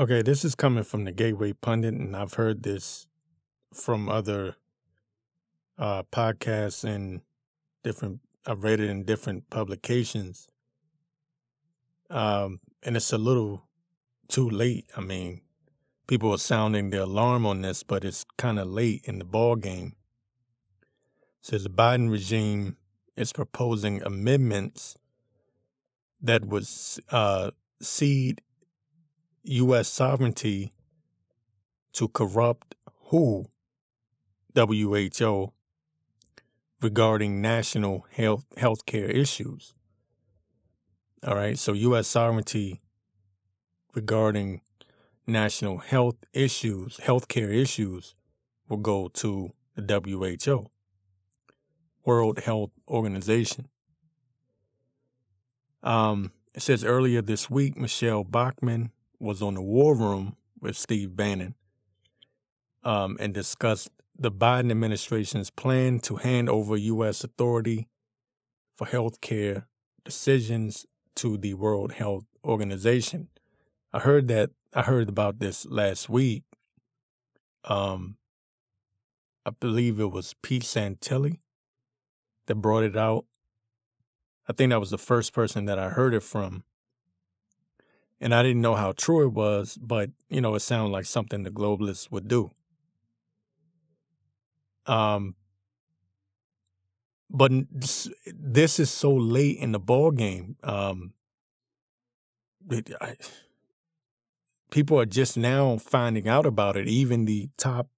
[0.00, 3.08] Okay, this is coming from the Gateway Pundit, and I've heard this
[3.74, 4.54] from other
[5.76, 7.22] uh, podcasts and
[7.82, 8.20] different.
[8.46, 10.46] I've read it in different publications,
[12.10, 13.64] um, and it's a little
[14.28, 14.88] too late.
[14.96, 15.40] I mean,
[16.06, 19.56] people are sounding the alarm on this, but it's kind of late in the ball
[19.56, 19.96] game.
[21.40, 22.76] It says the Biden regime
[23.16, 24.96] is proposing amendments
[26.22, 26.68] that would
[27.10, 28.42] uh, cede
[29.48, 29.88] U.S.
[29.88, 30.72] sovereignty
[31.94, 32.74] to corrupt
[33.06, 33.46] WHO,
[34.54, 35.52] WHO,
[36.80, 39.74] regarding national health healthcare issues.
[41.26, 42.06] All right, so U.S.
[42.06, 42.80] sovereignty
[43.94, 44.60] regarding
[45.26, 48.14] national health issues, healthcare issues,
[48.68, 50.00] will go to the
[50.44, 50.70] WHO,
[52.04, 53.68] World Health Organization.
[55.82, 61.16] Um, it says earlier this week, Michele Bachmann was on the War Room with Steve
[61.16, 61.54] Bannon
[62.84, 67.22] um, and discussed the Biden administration's plan to hand over U.S.
[67.22, 67.88] authority
[68.76, 69.66] for health care
[70.04, 73.28] decisions to the World Health Organization.
[73.92, 76.44] I heard that I heard about this last week.
[77.64, 78.16] Um,
[79.46, 81.38] I believe it was Pete Santilli
[82.46, 83.24] that brought it out.
[84.48, 86.64] I think that was the first person that I heard it from.
[88.20, 91.42] And I didn't know how true it was, but you know, it sounded like something
[91.42, 92.50] the globalists would do.
[94.86, 95.34] Um,
[97.30, 100.56] but this is so late in the ball game.
[100.62, 101.12] Um,
[102.70, 103.16] it, I,
[104.70, 106.88] people are just now finding out about it.
[106.88, 107.88] Even the top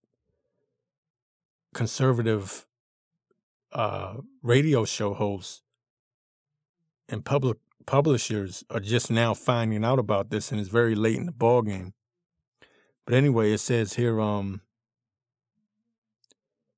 [1.73, 2.67] conservative
[3.73, 5.63] uh, radio show hosts
[7.09, 7.59] and public
[7.91, 11.61] publishers are just now finding out about this, and it's very late in the ball
[11.61, 11.93] game.
[13.05, 14.61] But anyway, it says here, um,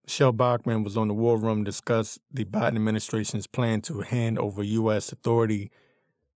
[0.06, 4.38] Michele Bachmann was on the War Room to discuss the Biden administration's plan to hand
[4.38, 5.12] over U.S.
[5.12, 5.70] authority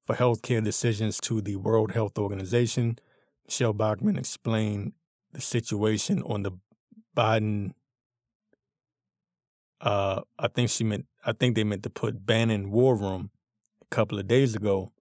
[0.05, 2.99] for healthcare decisions to the World Health Organization.
[3.47, 4.93] Michele Bachmann explained
[5.33, 6.53] the situation on the
[7.17, 7.73] Biden.
[9.81, 11.07] Uh, I think she meant.
[11.25, 13.31] I think they meant to put Bannon War Room
[13.91, 14.93] couple of days ago.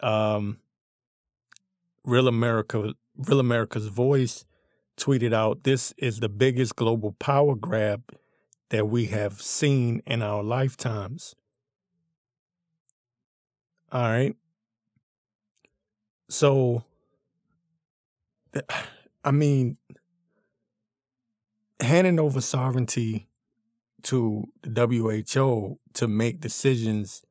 [0.00, 0.58] Um,
[2.04, 4.44] Real America, Real America's Voice
[4.96, 8.02] tweeted out, "This is the biggest global power grab
[8.70, 11.34] that we have seen in our lifetimes."
[13.90, 14.36] All right.
[16.28, 16.84] So,
[19.24, 19.78] I mean,
[21.80, 23.28] handing over sovereignty
[24.02, 27.22] to the WHO to make decisions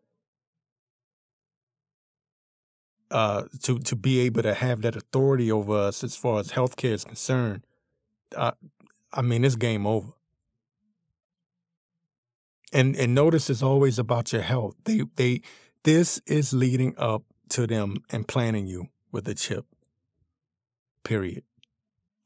[3.12, 6.94] uh, to to be able to have that authority over us as far as healthcare
[6.94, 7.66] is concerned,
[8.36, 8.52] uh,
[9.14, 10.14] I mean, it's game over.
[12.74, 14.76] And and notice it's always about your health.
[14.84, 15.42] They they
[15.84, 19.66] this is leading up to them implanting you with a chip.
[21.04, 21.44] Period.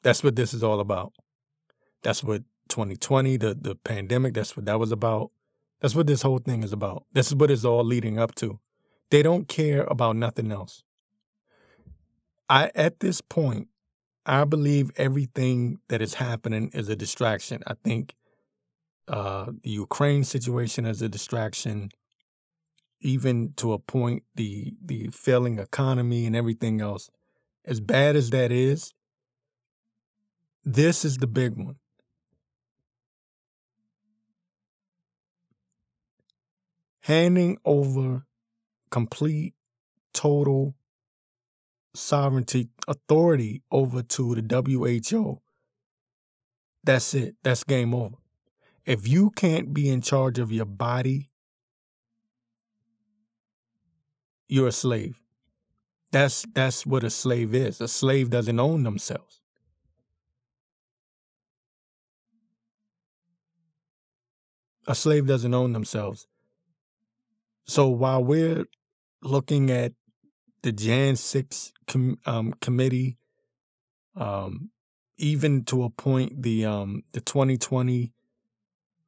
[0.03, 1.13] That's what this is all about.
[2.01, 5.31] That's what 2020, the the pandemic, that's what that was about.
[5.79, 7.05] That's what this whole thing is about.
[7.13, 8.59] This is what it's all leading up to.
[9.11, 10.83] They don't care about nothing else.
[12.49, 13.67] I at this point,
[14.25, 17.61] I believe everything that is happening is a distraction.
[17.67, 18.15] I think
[19.07, 21.91] uh, the Ukraine situation is a distraction,
[23.01, 27.09] even to a point the the failing economy and everything else.
[27.65, 28.93] As bad as that is,
[30.63, 31.75] this is the big one.
[37.01, 38.25] Handing over
[38.91, 39.53] complete,
[40.13, 40.75] total
[41.93, 45.41] sovereignty, authority over to the WHO,
[46.83, 47.35] that's it.
[47.43, 48.15] That's game over.
[48.85, 51.29] If you can't be in charge of your body,
[54.47, 55.19] you're a slave.
[56.11, 57.79] That's that's what a slave is.
[57.79, 59.39] A slave doesn't own themselves.
[64.87, 66.27] A slave doesn't own themselves.
[67.65, 68.65] So while we're
[69.21, 69.93] looking at
[70.63, 73.17] the Jan 6 com, um, committee,
[74.15, 74.69] um,
[75.17, 78.11] even to a point, the um, the 2020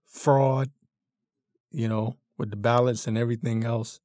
[0.06, 0.70] fraud,
[1.72, 4.00] you know, with the ballots and everything else.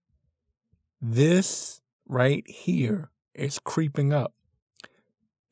[1.00, 4.32] This right here is creeping up.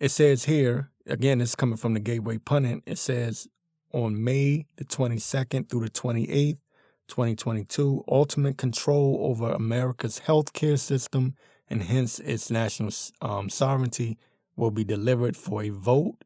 [0.00, 2.82] It says here, again, it's coming from the Gateway Pundit.
[2.86, 3.48] It says
[3.92, 6.58] on May the 22nd through the 28th,
[7.08, 11.34] 2022, ultimate control over America's healthcare system
[11.68, 14.18] and hence its national um, sovereignty
[14.56, 16.16] will be delivered for a vote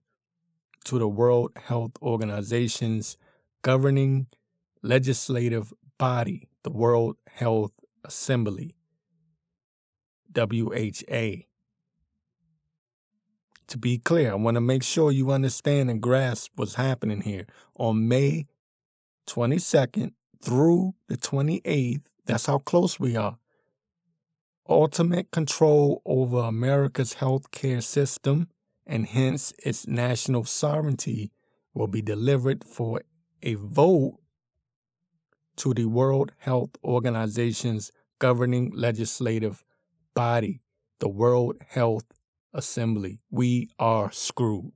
[0.84, 3.16] to the World Health Organization's
[3.62, 4.26] governing
[4.82, 7.72] legislative body, the World Health
[8.04, 8.74] Assembly,
[10.34, 11.44] WHA.
[13.66, 17.46] To be clear, I want to make sure you understand and grasp what's happening here.
[17.76, 18.46] On May
[19.28, 20.12] 22nd
[20.42, 23.38] through the 28th, that's how close we are.
[24.68, 28.48] Ultimate control over America's healthcare system
[28.86, 31.32] and hence its national sovereignty
[31.74, 33.02] will be delivered for
[33.42, 34.18] a vote
[35.56, 39.64] to the World Health Organization's governing legislative
[40.14, 40.62] body,
[40.98, 42.06] the World Health
[42.52, 43.20] Assembly.
[43.30, 44.72] We are screwed.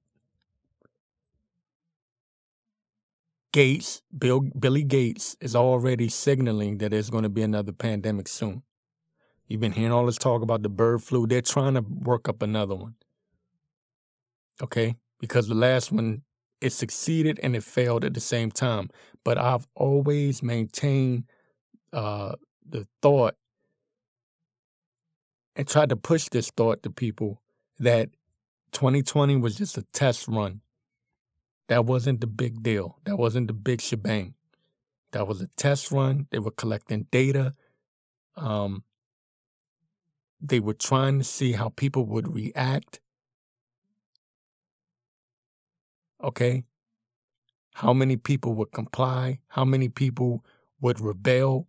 [3.54, 8.64] Gates, Bill, Billy Gates, is already signaling that there's going to be another pandemic soon.
[9.46, 11.28] You've been hearing all this talk about the bird flu.
[11.28, 12.96] They're trying to work up another one.
[14.60, 14.96] Okay?
[15.20, 16.22] Because the last one,
[16.60, 18.90] it succeeded and it failed at the same time.
[19.22, 21.22] But I've always maintained
[21.92, 22.34] uh,
[22.68, 23.36] the thought
[25.54, 27.40] and tried to push this thought to people
[27.78, 28.08] that
[28.72, 30.60] 2020 was just a test run.
[31.68, 32.98] That wasn't the big deal.
[33.04, 34.34] That wasn't the big shebang.
[35.12, 36.26] That was a test run.
[36.30, 37.54] They were collecting data.
[38.36, 38.84] Um,
[40.40, 43.00] they were trying to see how people would react.
[46.22, 46.64] Okay.
[47.74, 49.40] How many people would comply?
[49.48, 50.44] How many people
[50.80, 51.66] would rebel?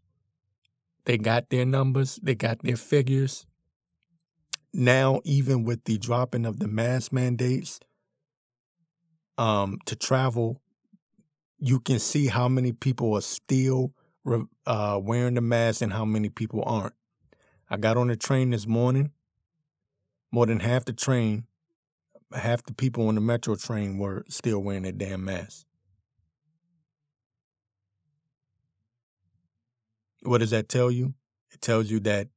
[1.05, 3.45] They got their numbers, they got their figures
[4.75, 7.79] now even with the dropping of the mask mandates
[9.37, 10.61] um, to travel,
[11.59, 13.93] you can see how many people are still
[14.65, 16.93] uh, wearing the mask and how many people aren't.
[17.69, 19.11] I got on the train this morning.
[20.31, 21.45] More than half the train,
[22.33, 25.65] half the people on the metro train were still wearing their damn mask.
[30.23, 31.13] What does that tell you?
[31.51, 32.27] It tells you that,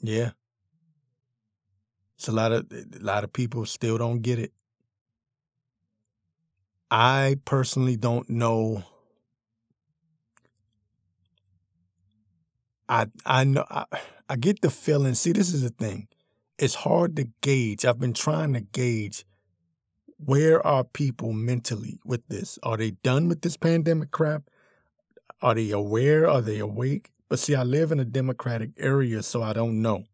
[0.00, 0.30] yeah,
[2.16, 4.52] it's a lot of a lot of people still don't get it.
[6.92, 8.84] I personally don't know.
[12.86, 13.86] I I know I,
[14.28, 15.14] I get the feeling.
[15.14, 16.08] See, this is the thing.
[16.58, 17.86] It's hard to gauge.
[17.86, 19.24] I've been trying to gauge
[20.18, 22.58] where are people mentally with this?
[22.62, 24.42] Are they done with this pandemic crap?
[25.40, 26.28] Are they aware?
[26.28, 27.08] Are they awake?
[27.30, 30.04] But see, I live in a democratic area, so I don't know.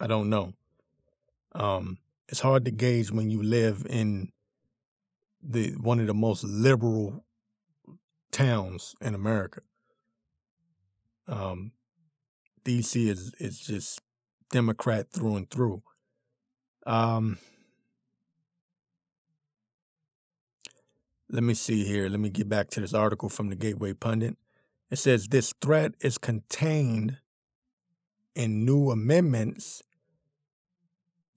[0.00, 0.54] I don't know.
[1.54, 1.98] Um,
[2.28, 4.31] it's hard to gauge when you live in
[5.42, 7.24] the one of the most liberal
[8.30, 9.60] towns in America.
[11.26, 11.72] Um,
[12.64, 14.00] DC is is just
[14.50, 15.82] Democrat through and through.
[16.86, 17.38] Um,
[21.30, 22.08] let me see here.
[22.08, 24.36] Let me get back to this article from the Gateway Pundit.
[24.90, 27.18] It says this threat is contained
[28.34, 29.82] in new amendments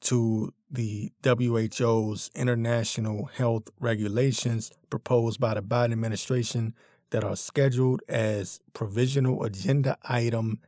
[0.01, 6.75] to the WHO's international health regulations proposed by the Biden administration
[7.09, 10.59] that are scheduled as provisional agenda item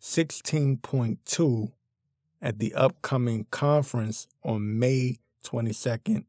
[0.00, 1.72] 16.2
[2.40, 6.24] at the upcoming conference on May 22nd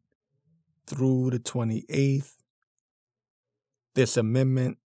[0.88, 2.36] through the 28th.
[3.94, 4.78] This amendment,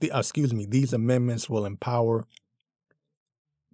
[0.00, 2.26] the, excuse me, these amendments will empower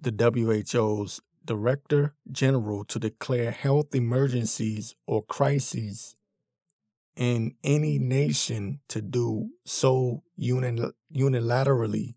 [0.01, 6.15] the WHO's Director General to declare health emergencies or crises
[7.17, 12.17] in any nation to do so unilaterally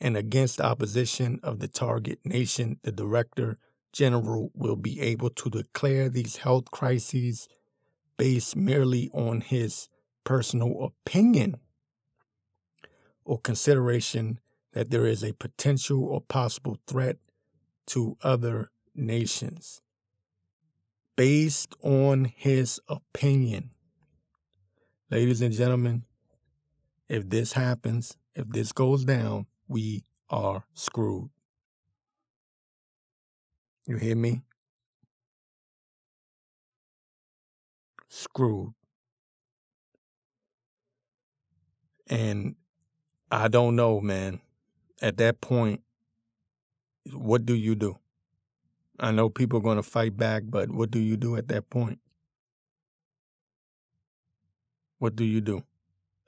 [0.00, 3.56] and against opposition of the target nation, the Director
[3.92, 7.48] General will be able to declare these health crises
[8.16, 9.88] based merely on his
[10.22, 11.56] personal opinion
[13.24, 14.38] or consideration
[14.72, 17.16] that there is a potential or possible threat
[17.86, 19.80] to other nations
[21.16, 23.70] based on his opinion.
[25.10, 26.04] Ladies and gentlemen,
[27.08, 31.28] if this happens, if this goes down, we are screwed.
[33.86, 34.42] You hear me?
[38.08, 38.72] Screwed.
[42.08, 42.56] And
[43.30, 44.40] I don't know, man.
[45.00, 45.82] At that point,
[47.10, 47.98] what do you do?
[49.00, 51.70] I know people are going to fight back, but what do you do at that
[51.70, 51.98] point?
[54.98, 55.64] What do you do?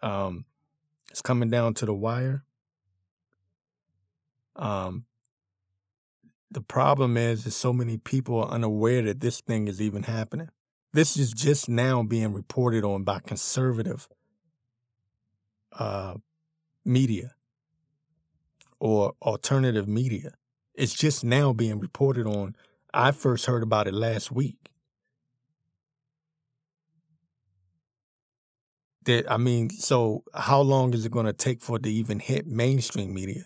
[0.03, 0.47] Um,
[1.11, 2.45] it's coming down to the wire.
[4.57, 5.05] Um,
[6.51, 10.49] the problem is, is so many people are unaware that this thing is even happening.
[10.93, 14.09] This is just now being reported on by conservative
[15.73, 16.15] uh,
[16.85, 17.35] media
[18.79, 20.35] or alternative media.
[20.75, 22.57] It's just now being reported on.
[22.93, 24.57] I first heard about it last week.
[29.05, 32.21] That I mean, so how long is it going to take for it to even
[32.21, 33.45] hit mainstream media?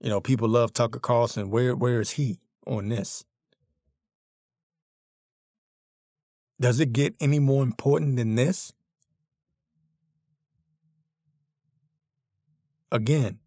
[0.00, 1.50] You know, people love Tucker Carlson.
[1.50, 3.24] Where where is he on this?
[6.60, 8.72] Does it get any more important than this?
[12.92, 13.38] Again,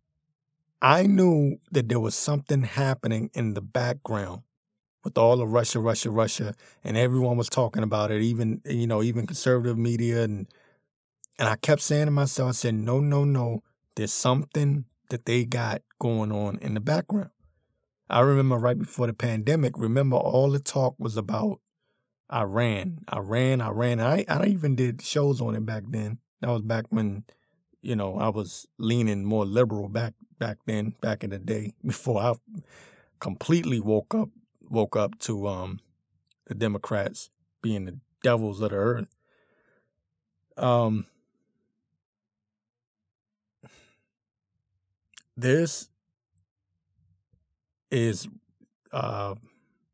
[0.82, 4.41] I knew that there was something happening in the background
[5.03, 9.01] with all the Russia, Russia, Russia, and everyone was talking about it, even you know,
[9.01, 10.48] even conservative media and
[11.38, 13.62] and I kept saying to myself, I said, no, no, no,
[13.96, 17.29] there's something that they got going on in the background.
[18.10, 21.60] I remember right before the pandemic, remember all the talk was about
[22.32, 24.00] Iran, Iran, Iran.
[24.00, 26.20] I I even did shows on it back then.
[26.41, 27.24] That was back when,
[27.82, 32.22] you know, I was leaning more liberal back back then, back in the day, before
[32.22, 32.34] I
[33.20, 34.30] completely woke up
[34.70, 35.80] woke up to um
[36.48, 37.30] the Democrats
[37.62, 39.08] being the devils of the earth.
[40.58, 41.06] Um
[45.38, 45.89] this
[47.92, 48.27] is
[48.92, 49.36] uh,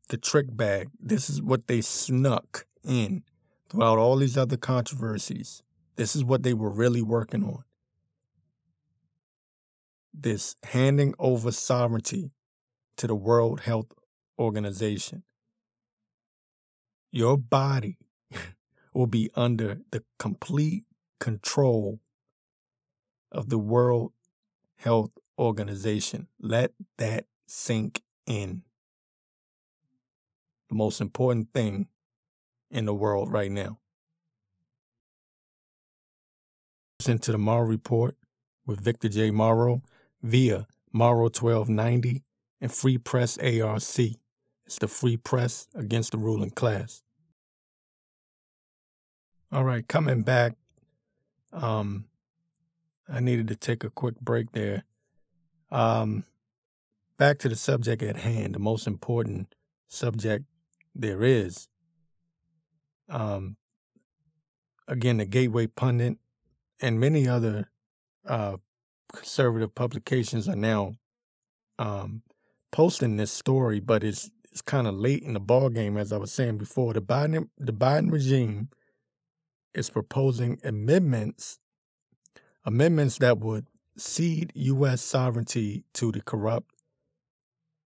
[0.08, 0.88] the trick bag.
[1.00, 3.22] This is what they snuck in
[3.68, 5.62] throughout all these other controversies.
[5.96, 7.64] This is what they were really working on.
[10.12, 12.32] This handing over sovereignty
[12.96, 13.92] to the World Health
[14.38, 15.24] Organization.
[17.10, 17.98] Your body
[18.94, 20.84] will be under the complete
[21.18, 22.00] control
[23.30, 24.12] of the World
[24.76, 26.28] Health Organization.
[26.40, 28.62] Let that sink in.
[30.68, 31.88] The most important thing
[32.70, 33.78] in the world right now.
[36.98, 38.16] Listen to the Morrow Report
[38.66, 39.30] with Victor J.
[39.30, 39.82] Morrow
[40.22, 42.22] via Morrow 1290
[42.60, 43.82] and Free Press ARC.
[44.64, 47.02] It's the free press against the ruling class.
[49.50, 50.54] All right, coming back.
[51.52, 52.06] Um,
[53.08, 54.84] I needed to take a quick break there.
[55.70, 56.24] Um,
[57.18, 59.54] back to the subject at hand, the most important
[59.88, 60.46] subject
[60.94, 61.68] there is.
[63.08, 63.56] Um,
[64.88, 66.16] again, the Gateway Pundit
[66.80, 67.70] and many other
[68.26, 68.56] uh,
[69.12, 70.94] conservative publications are now
[71.78, 72.22] um,
[72.70, 76.18] posting this story, but it's it's kind of late in the ball game, as I
[76.18, 76.92] was saying before.
[76.92, 78.68] The Biden the Biden regime
[79.74, 81.58] is proposing amendments
[82.64, 83.66] amendments that would
[83.96, 85.02] cede U.S.
[85.02, 86.70] sovereignty to the corrupt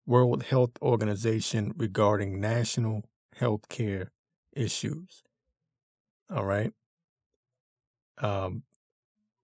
[0.06, 4.12] World Health Organization regarding national health care
[4.54, 5.24] issues.
[6.34, 6.72] All right.
[8.18, 8.64] Um,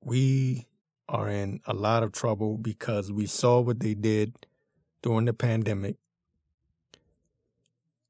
[0.02, 0.68] we
[1.08, 4.36] are in a lot of trouble because we saw what they did
[5.04, 5.98] during the pandemic.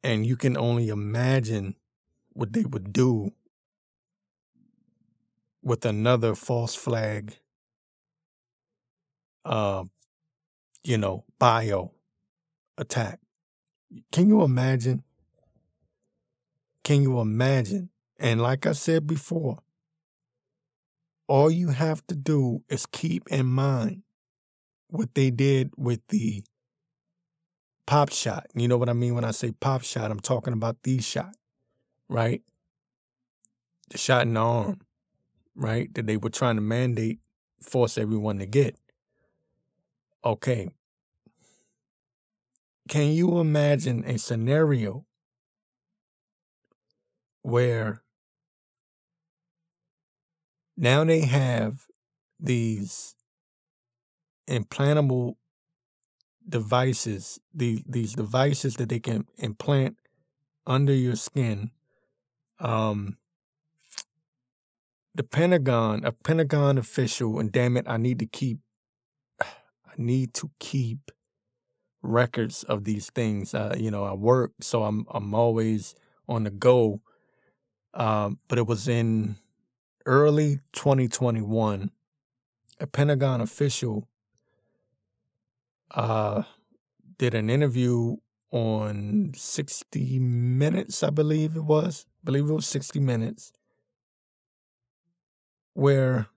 [0.04, 1.76] And you can only imagine
[2.34, 3.32] what they would do
[5.62, 7.38] with another false flag
[9.46, 9.84] uh,
[10.84, 11.92] you know, bio
[12.78, 13.20] attack.
[14.12, 15.04] Can you imagine?
[16.84, 17.90] Can you imagine?
[18.20, 19.60] And like I said before,
[21.28, 24.04] all you have to do is keep in mind
[24.88, 26.44] what they did with the
[27.88, 28.48] pop shot.
[28.56, 30.12] You know what I mean when I say pop shot?
[30.12, 31.36] I'm talking about the shot,
[32.10, 32.42] right?
[33.90, 34.82] The shot in the arm,
[35.56, 35.94] right?
[35.94, 37.20] That they were trying to mandate,
[37.62, 38.78] force everyone to get.
[40.24, 40.70] Okay.
[42.88, 45.06] Can you imagine a scenario
[47.42, 48.02] where
[50.78, 51.86] now they have
[52.40, 53.16] these
[54.48, 55.36] implantable
[56.48, 59.98] devices, the, these devices that they can implant
[60.68, 61.72] under your skin.
[62.60, 63.18] Um,
[65.14, 68.60] the Pentagon, a Pentagon official, and damn it, I need to keep
[69.42, 71.12] I need to keep
[72.02, 73.54] records of these things.
[73.54, 75.96] Uh, you know, I work, so I'm I'm always
[76.28, 77.02] on the go.
[77.94, 79.38] Um, but it was in
[80.06, 81.92] early 2021.
[82.80, 84.08] A Pentagon official
[85.92, 86.44] uh,
[87.18, 88.18] did an interview
[88.52, 92.06] on 60 Minutes, I believe it was.
[92.24, 93.52] I believe it was 60 Minutes,
[95.74, 96.28] where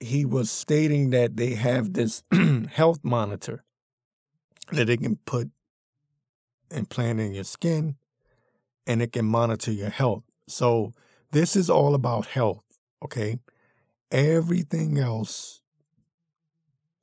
[0.00, 2.22] he was stating that they have this
[2.72, 3.64] health monitor
[4.72, 5.50] that they can put
[6.70, 7.96] implant in your skin
[8.86, 10.24] and it can monitor your health.
[10.46, 10.92] So
[11.30, 12.64] this is all about health,
[13.04, 13.38] okay?
[14.10, 15.60] Everything else,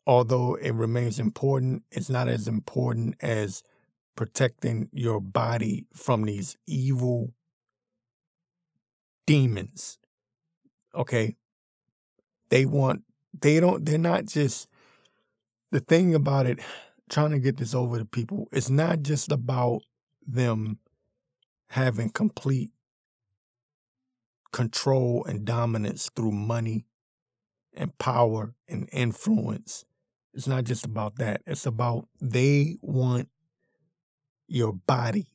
[0.05, 3.63] although it remains important, it's not as important as
[4.15, 7.33] protecting your body from these evil
[9.25, 9.97] demons.
[10.93, 11.35] Okay?
[12.49, 13.03] They want,
[13.39, 14.67] they don't, they're not just,
[15.71, 16.59] the thing about it,
[17.09, 19.81] trying to get this over to people, it's not just about
[20.27, 20.79] them
[21.69, 22.71] having complete
[24.51, 26.85] control and dominance through money
[27.73, 29.85] and power and influence.
[30.33, 31.41] It's not just about that.
[31.45, 33.29] It's about they want
[34.47, 35.27] your body.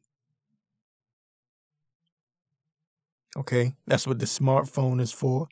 [3.37, 3.75] Okay?
[3.87, 5.49] That's what the smartphone is for,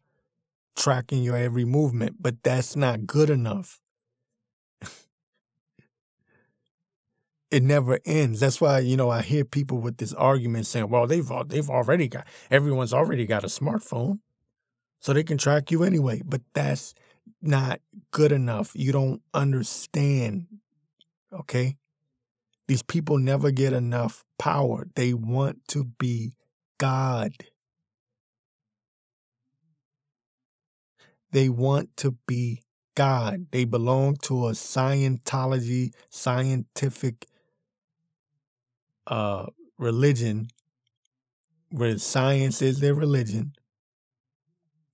[0.77, 3.81] tracking your every movement, but that's not good enough.
[7.55, 8.41] It never ends.
[8.41, 12.09] That's why you know I hear people with this argument saying, "Well, they've they've already
[12.09, 14.19] got everyone's already got a smartphone,
[15.01, 16.95] so they can track you anyway." But that's
[17.41, 17.81] not
[18.11, 18.73] good enough.
[18.75, 20.47] You don't understand.
[21.33, 21.77] Okay,
[22.67, 24.89] these people never get enough power.
[24.97, 26.33] They want to be
[26.79, 27.33] God.
[31.31, 32.63] They want to be
[32.97, 33.47] God.
[33.53, 37.27] They belong to a Scientology, scientific
[39.07, 39.47] uh,
[39.79, 40.49] religion
[41.71, 43.53] where science is their religion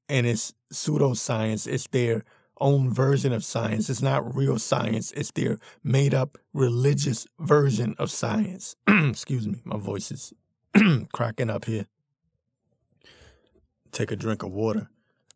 [0.08, 1.66] and it's pseudoscience.
[1.66, 2.24] It's their
[2.60, 3.88] own version of science.
[3.88, 5.12] It's not real science.
[5.12, 8.76] It's their made up religious version of science.
[8.88, 10.32] Excuse me, my voice is
[11.12, 11.86] cracking up here.
[13.92, 14.90] Take a drink of water.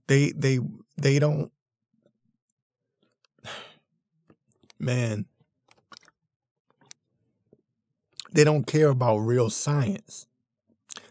[0.06, 0.58] They they
[0.96, 1.50] they don't
[4.78, 5.26] man
[8.34, 10.26] they don't care about real science.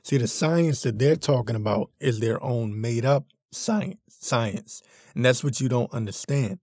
[0.03, 4.83] See, the science that they're talking about is their own made up science, science.
[5.15, 6.59] And that's what you don't understand.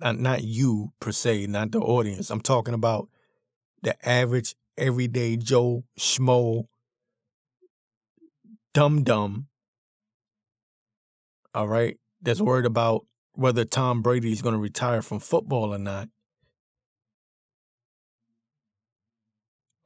[0.00, 2.30] Not, not you per se, not the audience.
[2.30, 3.08] I'm talking about
[3.82, 6.66] the average, everyday Joe Schmo,
[8.74, 9.46] dum dum.
[11.54, 15.78] All right, that's worried about whether Tom Brady is going to retire from football or
[15.78, 16.08] not.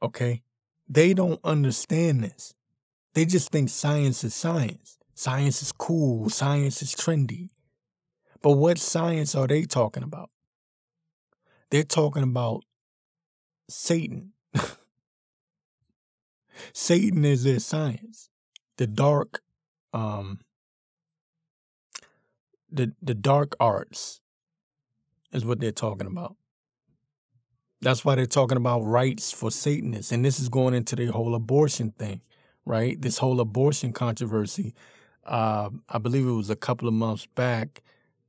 [0.01, 0.43] Okay?
[0.87, 2.53] They don't understand this.
[3.13, 4.97] They just think science is science.
[5.15, 6.29] Science is cool.
[6.29, 7.49] Science is trendy.
[8.41, 10.29] But what science are they talking about?
[11.69, 12.63] They're talking about
[13.69, 14.33] Satan.
[16.73, 18.29] Satan is their science.
[18.77, 19.41] The dark,
[19.93, 20.39] um,
[22.71, 24.21] the the dark arts
[25.31, 26.35] is what they're talking about.
[27.81, 30.11] That's why they're talking about rights for Satanists.
[30.11, 32.21] And this is going into the whole abortion thing,
[32.65, 32.99] right?
[32.99, 34.73] This whole abortion controversy.
[35.25, 37.83] Uh, I believe it was a couple of months back.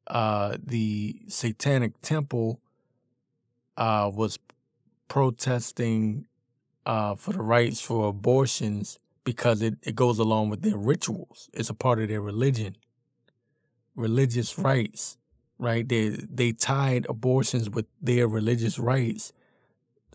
[0.07, 2.61] Uh, the Satanic Temple
[3.77, 4.39] uh, was
[5.09, 6.27] protesting
[6.85, 11.49] uh, for the rights for abortions because it, it goes along with their rituals.
[11.55, 12.77] It's a part of their religion,
[13.95, 15.19] religious rights,
[15.59, 15.89] right?
[15.89, 19.33] They they tied abortions with their religious rights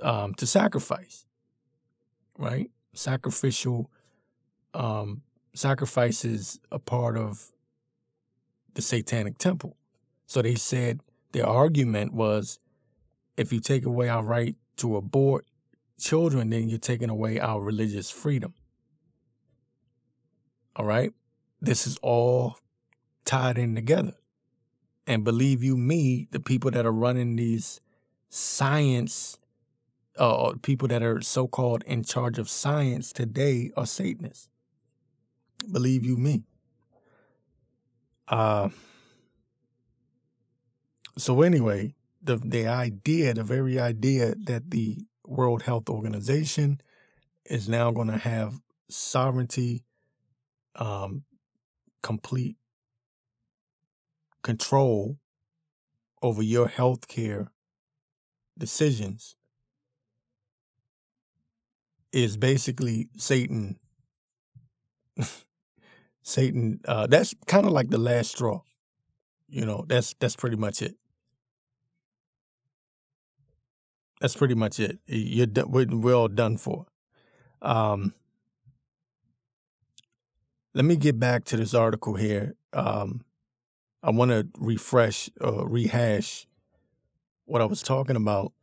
[0.01, 1.25] um, to sacrifice,
[2.37, 2.69] right?
[2.93, 3.89] Sacrificial
[4.73, 5.21] um,
[5.53, 7.51] sacrifices a part of
[8.73, 9.77] the Satanic Temple.
[10.25, 11.01] So they said
[11.31, 12.59] their argument was
[13.37, 15.45] if you take away our right to abort
[15.99, 18.53] children, then you're taking away our religious freedom.
[20.75, 21.13] All right?
[21.61, 22.57] This is all
[23.25, 24.13] tied in together.
[25.05, 27.79] And believe you me, the people that are running these
[28.29, 29.37] science
[30.17, 34.49] uh, people that are so called in charge of science today are Satanists.
[35.71, 36.43] Believe you me.
[38.27, 38.69] Uh,
[41.17, 46.81] so anyway, the the idea, the very idea that the World Health Organization
[47.45, 49.83] is now going to have sovereignty,
[50.75, 51.23] um,
[52.01, 52.57] complete
[54.41, 55.17] control
[56.21, 57.51] over your health care
[58.57, 59.35] decisions
[62.13, 63.77] is basically Satan.
[66.21, 66.79] Satan.
[66.87, 68.61] Uh, that's kind of like the last straw.
[69.49, 70.95] You know, that's that's pretty much it.
[74.21, 74.99] That's pretty much it.
[75.05, 76.85] You're done, we're, we're all done for.
[77.61, 78.13] Um,
[80.73, 82.55] let me get back to this article here.
[82.71, 83.25] Um,
[84.01, 86.47] I want to refresh, uh, rehash
[87.45, 88.53] what I was talking about.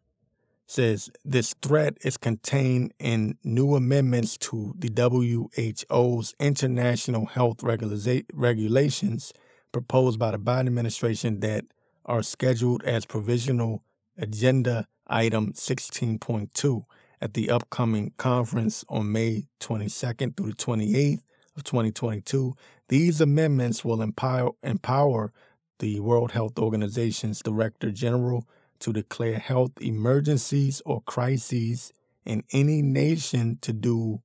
[0.70, 9.32] Says this threat is contained in new amendments to the WHO's international health regula- regulations
[9.72, 11.64] proposed by the Biden administration that
[12.04, 13.82] are scheduled as provisional
[14.16, 16.82] agenda item 16.2
[17.20, 21.22] at the upcoming conference on May 22nd through the 28th
[21.56, 22.54] of 2022.
[22.88, 25.32] These amendments will empower, empower
[25.80, 28.46] the World Health Organization's Director General
[28.80, 31.92] to declare health emergencies or crises
[32.24, 34.22] in any nation to do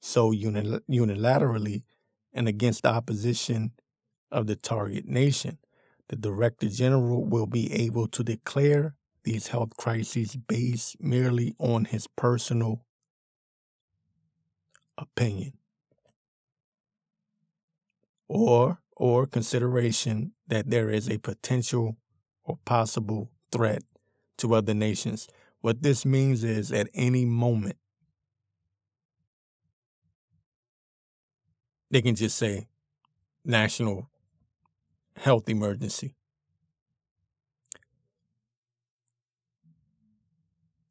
[0.00, 1.82] so unilaterally
[2.32, 3.72] and against the opposition
[4.30, 5.58] of the target nation.
[6.08, 8.94] The Director General will be able to declare
[9.24, 12.84] these health crises based merely on his personal
[14.96, 15.52] opinion
[18.28, 21.96] or or consideration that there is a potential
[22.44, 23.82] or possible threat
[24.38, 25.28] to other nations.
[25.60, 27.76] What this means is at any moment
[31.90, 32.68] they can just say
[33.44, 34.08] national
[35.16, 36.14] health emergency.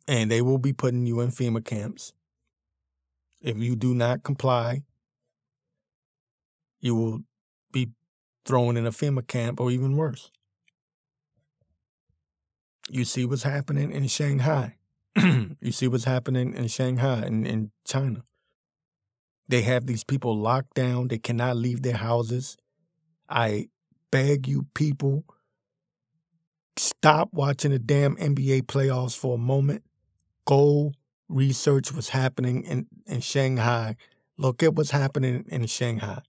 [0.07, 2.13] And they will be putting you in FEMA camps.
[3.41, 4.83] If you do not comply,
[6.79, 7.19] you will
[7.71, 7.89] be
[8.45, 10.31] thrown in a FEMA camp or even worse.
[12.89, 14.75] You see what's happening in Shanghai.
[15.15, 18.23] you see what's happening in Shanghai and in China.
[19.47, 21.07] They have these people locked down.
[21.07, 22.57] They cannot leave their houses.
[23.29, 23.69] I
[24.11, 25.25] beg you, people,
[26.77, 29.83] stop watching the damn NBA playoffs for a moment.
[30.45, 30.93] Go
[31.29, 33.95] research what's happening in, in Shanghai.
[34.37, 36.21] Look at what's happening in Shanghai.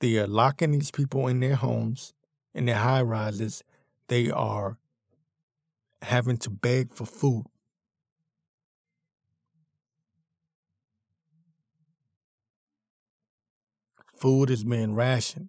[0.00, 2.14] They are locking these people in their homes,
[2.54, 3.62] in their high rises.
[4.08, 4.78] They are
[6.02, 7.44] having to beg for food.
[14.14, 15.48] Food is being rationed.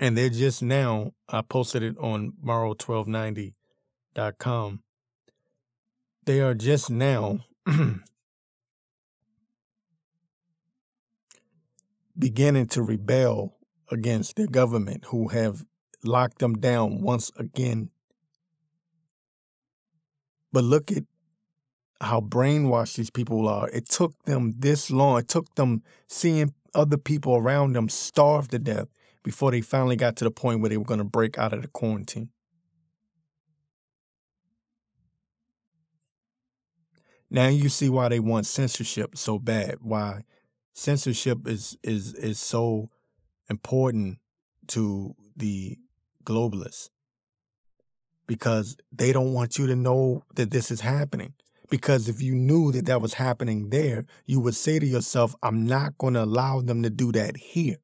[0.00, 4.82] And they're just now, I posted it on morrow1290.com.
[6.26, 7.40] They are just now
[12.18, 13.58] beginning to rebel
[13.90, 15.64] against their government who have
[16.04, 17.90] locked them down once again.
[20.52, 21.04] But look at
[22.00, 23.68] how brainwashed these people are.
[23.70, 25.18] It took them this long.
[25.18, 28.88] It took them seeing other people around them starve to death
[29.22, 31.62] before they finally got to the point where they were going to break out of
[31.62, 32.30] the quarantine.
[37.30, 39.78] Now you see why they want censorship so bad.
[39.80, 40.22] Why
[40.72, 42.90] censorship is is is so
[43.50, 44.18] important
[44.68, 45.78] to the
[46.24, 46.90] globalists
[48.26, 51.34] because they don't want you to know that this is happening.
[51.70, 55.66] Because if you knew that that was happening there, you would say to yourself, I'm
[55.66, 57.76] not going to allow them to do that here.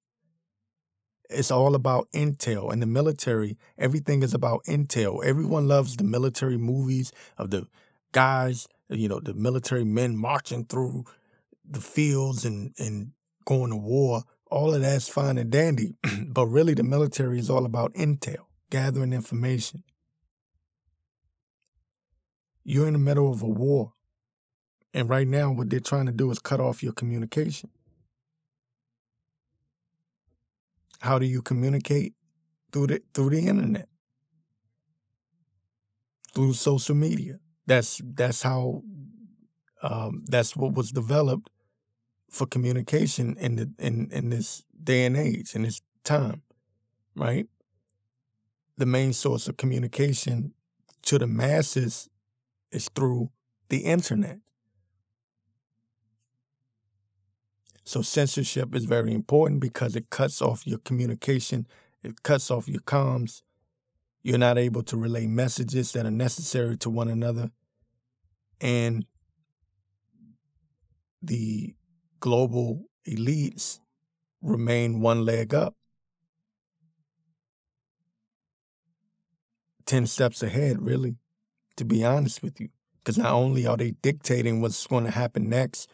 [1.29, 2.73] It's all about intel.
[2.73, 5.25] and the military, everything is about intel.
[5.25, 7.67] Everyone loves the military movies of the
[8.13, 11.05] guys, you know, the military men marching through
[11.65, 13.13] the fields and, and
[13.45, 15.95] going to war all of that's fine and dandy,
[16.27, 19.85] but really the military is all about intel, gathering information.
[22.65, 23.93] You're in the middle of a war.
[24.93, 27.71] And right now, what they're trying to do is cut off your communication.
[31.01, 32.15] How do you communicate?
[32.73, 33.89] Through the through the internet.
[36.35, 37.39] Through social media.
[37.67, 38.83] That's that's how
[39.83, 41.51] um, that's what was developed
[42.31, 46.43] for communication in the in in this day and age in this time,
[47.15, 47.47] right?
[48.79, 50.55] The main source of communication
[51.03, 52.09] to the masses
[52.71, 53.31] is through
[53.69, 54.39] the internet.
[57.85, 61.67] So censorship is very important because it cuts off your communication,
[62.03, 63.43] it cuts off your comms.
[64.23, 67.51] You're not able to relay messages that are necessary to one another.
[68.61, 69.07] And
[71.23, 71.75] the
[72.21, 73.81] global elites
[74.43, 75.75] remain one leg up.
[79.87, 81.17] 10 steps ahead, really,
[81.77, 82.69] to be honest with you.
[82.99, 85.91] Because not only are they dictating what's going to happen next,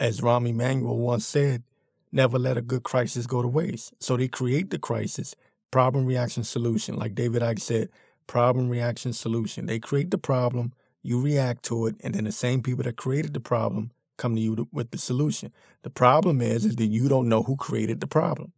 [0.00, 1.62] as Rahm Emanuel once said,
[2.10, 3.92] never let a good crisis go to waste.
[4.00, 5.36] So they create the crisis,
[5.70, 6.96] problem, reaction, solution.
[6.96, 7.90] Like David Icke said,
[8.26, 9.66] problem, reaction, solution.
[9.66, 13.34] They create the problem, you react to it, and then the same people that created
[13.34, 15.52] the problem come to you with the solution.
[15.82, 18.52] The problem is, is that you don't know who created the problem.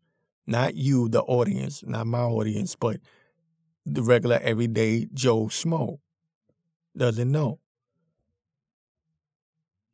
[0.46, 2.98] Not you, the audience, not my audience, but
[3.86, 5.98] the regular everyday Joe Schmo.
[6.96, 7.60] doesn't know.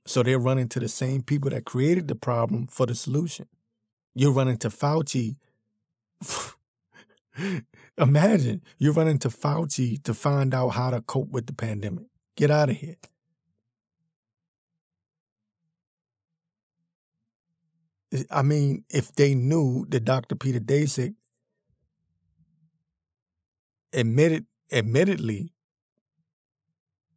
[0.06, 3.46] So they're running to the same people that created the problem for the solution.
[4.14, 5.36] You're running to Fauci.
[7.98, 12.06] Imagine you're running to Fauci to find out how to cope with the pandemic.
[12.36, 12.96] Get out of here.
[18.30, 20.34] I mean, if they knew that Dr.
[20.34, 21.14] Peter Daszak
[23.92, 25.52] admitted admittedly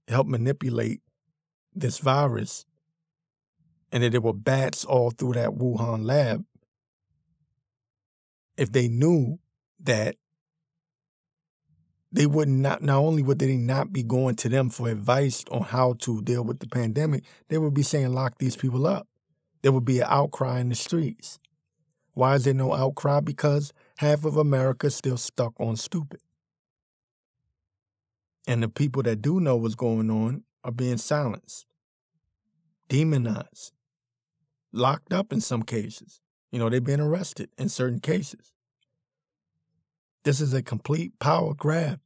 [0.08, 1.02] helped manipulate
[1.74, 2.66] this virus
[3.92, 6.46] and that there were bats all through that Wuhan lab,
[8.58, 9.40] if they knew
[9.82, 10.16] that
[12.12, 15.62] they would not not only would they not be going to them for advice on
[15.62, 19.08] how to deal with the pandemic, they would be saying lock these people up.
[19.62, 21.40] There would be an outcry in the streets.
[22.14, 23.20] Why is there no outcry?
[23.20, 26.20] Because half of America is still stuck on stupid.
[28.48, 31.68] And the people that do know what's going on are being silenced,
[32.90, 33.72] demonized,
[34.74, 36.22] locked up in some cases.
[36.52, 38.52] You know, they've been arrested in certain cases.
[40.24, 42.00] This is a complete power grab.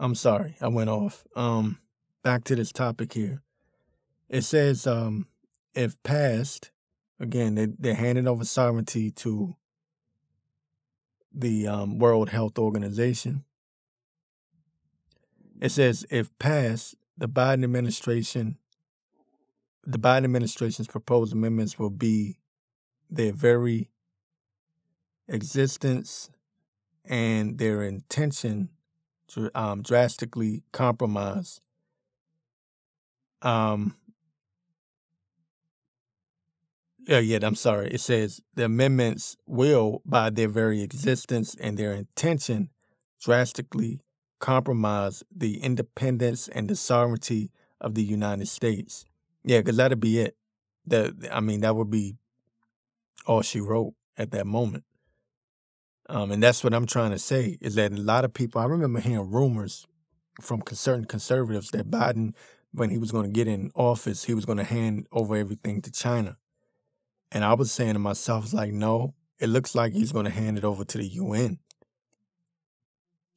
[0.00, 1.24] I'm sorry, I went off.
[1.36, 1.78] Um,
[2.22, 3.42] back to this topic here.
[4.30, 5.26] It says, um,
[5.74, 6.70] if passed,
[7.20, 9.56] again, they, they're handing over sovereignty to
[11.34, 13.44] the um, World Health Organization.
[15.60, 18.56] It says, if passed, the Biden administration,
[19.86, 22.38] the Biden administration's proposed amendments will be
[23.10, 23.90] their very
[25.28, 26.30] existence
[27.04, 28.70] and their intention
[29.54, 31.60] um, drastically compromise
[33.42, 33.94] um,
[37.06, 37.88] yeah, yeah, I'm sorry.
[37.90, 42.70] It says the amendments will, by their very existence and their intention,
[43.20, 44.00] drastically
[44.38, 49.04] compromise the independence and the sovereignty of the United States.
[49.44, 50.36] Yeah, because that'd be it.
[50.86, 52.16] That I mean, that would be
[53.26, 54.84] all she wrote at that moment.
[56.10, 58.60] Um, and that's what I'm trying to say is that a lot of people.
[58.60, 59.86] I remember hearing rumors
[60.40, 62.34] from certain conservatives that Biden,
[62.72, 65.80] when he was going to get in office, he was going to hand over everything
[65.82, 66.36] to China.
[67.30, 70.58] And I was saying to myself, like, no, it looks like he's going to hand
[70.58, 71.60] it over to the UN,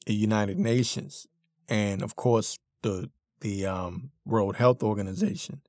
[0.07, 1.27] the United Nations,
[1.69, 5.61] and of course the the um, World Health Organization.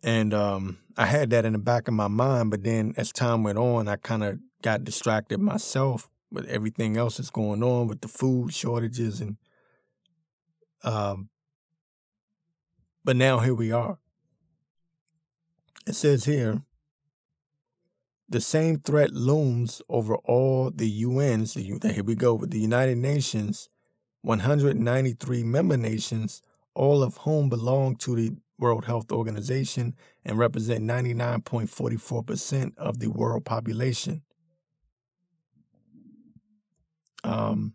[0.00, 3.42] And um, I had that in the back of my mind, but then as time
[3.42, 8.00] went on, I kind of got distracted myself with everything else that's going on with
[8.00, 9.36] the food shortages and
[10.82, 11.28] um,
[13.04, 13.98] but now here we are.
[15.86, 16.62] It says here
[18.26, 23.68] the same threat looms over all the UN's, here we go, with the United Nations,
[24.22, 26.40] 193 member nations,
[26.74, 33.44] all of whom belong to the World Health Organization and represent 99.44% of the world
[33.44, 34.22] population.
[37.24, 37.72] Um,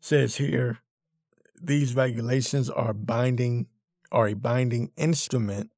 [0.00, 0.78] says here,
[1.60, 3.66] these regulations are binding
[4.12, 5.70] are a binding instrument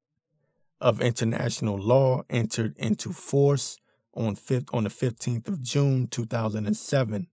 [0.81, 3.77] of international law entered into force
[4.15, 7.27] on fifth on the 15th of June 2007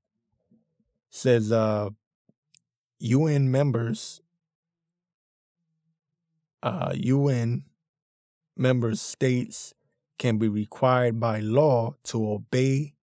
[1.11, 1.89] says uh
[2.99, 4.21] UN members
[6.63, 7.65] uh UN
[8.57, 9.75] member states
[10.19, 12.95] can be required by law to obey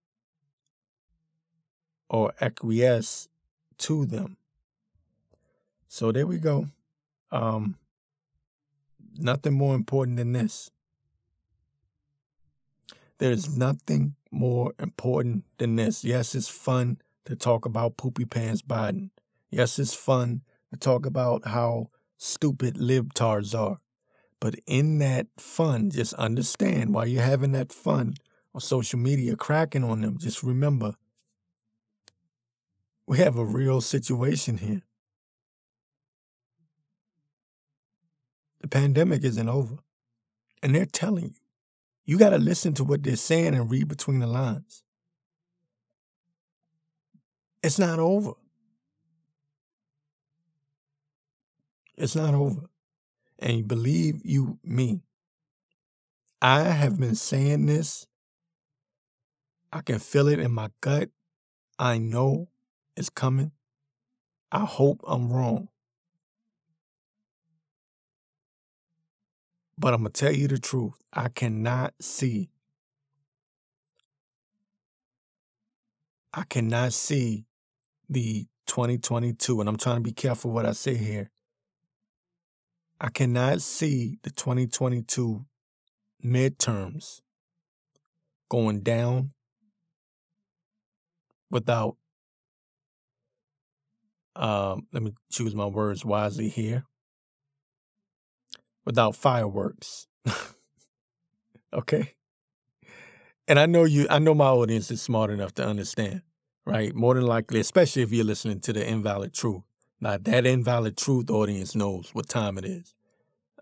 [2.08, 3.28] or acquiesce
[3.78, 4.36] to them.
[5.88, 6.68] So there we go.
[7.30, 7.76] Um
[9.18, 10.70] nothing more important than this.
[13.18, 16.04] There's nothing more important than this.
[16.04, 19.10] Yes, it's fun to talk about Poopy Pants Biden.
[19.50, 20.42] Yes, it's fun
[20.72, 23.78] to talk about how stupid libtards are.
[24.40, 28.14] But in that fun, just understand while you're having that fun
[28.54, 30.94] on social media, cracking on them, just remember
[33.08, 34.82] we have a real situation here.
[38.60, 39.78] The pandemic isn't over.
[40.62, 41.34] And they're telling you.
[42.04, 44.82] You got to listen to what they're saying and read between the lines.
[47.62, 48.32] It's not over.
[51.96, 52.68] It's not over.
[53.38, 55.00] And believe you me,
[56.42, 58.06] I have been saying this.
[59.72, 61.08] I can feel it in my gut.
[61.78, 62.48] I know
[62.98, 63.52] it's coming.
[64.50, 65.68] I hope I'm wrong.
[69.78, 70.94] But I'm going to tell you the truth.
[71.12, 72.50] I cannot see
[76.38, 77.46] I cannot see
[78.08, 81.30] the 2022, and I'm trying to be careful what I say here.
[83.00, 85.44] I cannot see the 2022
[86.24, 87.22] midterms
[88.48, 89.32] going down
[91.50, 91.96] without
[94.38, 96.84] um, let me choose my words wisely here.
[98.84, 100.06] Without fireworks.
[101.72, 102.14] Okay.
[103.46, 106.22] And i know you i know my audience is smart enough to understand
[106.66, 106.94] right?
[106.94, 109.62] More than likely especially if you're listening to the invalid truth.
[110.02, 112.94] Now that invalid truth audience knows what time it is.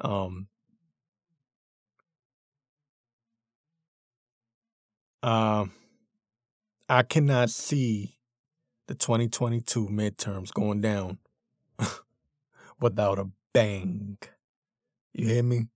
[0.01, 0.49] Um
[5.23, 5.71] um
[6.89, 8.16] i cannot see
[8.87, 11.19] the 2022 midterms going down
[12.81, 14.19] without a bang.
[15.13, 15.67] You hear me?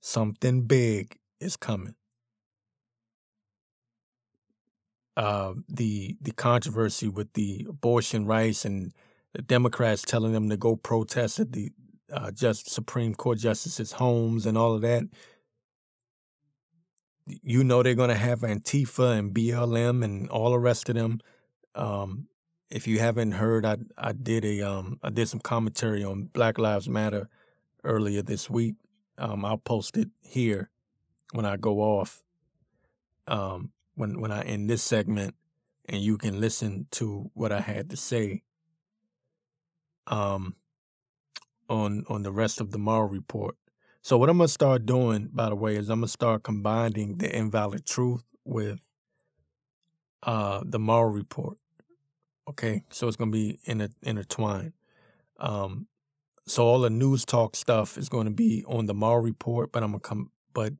[0.00, 1.94] Something big is coming.
[5.16, 8.92] Uh, the the controversy with the abortion rights and
[9.34, 11.72] the Democrats telling them to go protest at the
[12.12, 15.02] uh, just Supreme Court justices' homes and all of that.
[17.26, 21.20] You know they're to have Antifa and BLM and all the rest of them
[21.78, 22.26] um,
[22.70, 26.58] if you haven't heard, I I did a um I did some commentary on Black
[26.58, 27.28] Lives Matter
[27.84, 28.74] earlier this week.
[29.16, 30.70] Um, I'll post it here
[31.32, 32.22] when I go off.
[33.26, 35.34] Um, when when I end this segment,
[35.88, 38.42] and you can listen to what I had to say.
[40.06, 40.56] Um,
[41.68, 43.56] on on the rest of the Morrow report.
[44.02, 47.34] So what I'm gonna start doing, by the way, is I'm gonna start combining the
[47.34, 48.80] invalid truth with
[50.22, 51.58] uh the Morrow report.
[52.48, 54.72] Okay, so it's gonna be inter- intertwined.
[55.38, 55.86] Um,
[56.46, 59.82] so all the news talk stuff is going to be on the Morrow report, but
[59.82, 60.30] I'm gonna come.
[60.54, 60.74] But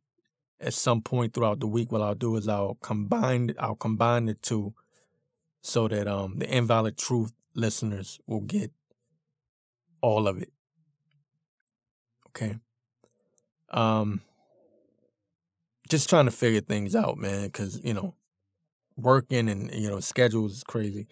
[0.60, 4.34] at some point throughout the week, what I'll do is I'll combine I'll combine the
[4.34, 4.74] two,
[5.62, 8.72] so that um the invalid truth listeners will get
[10.00, 10.52] all of it.
[12.28, 12.56] Okay.
[13.70, 14.22] Um,
[15.88, 18.14] just trying to figure things out, man, because you know,
[18.96, 21.06] working and you know schedules is crazy.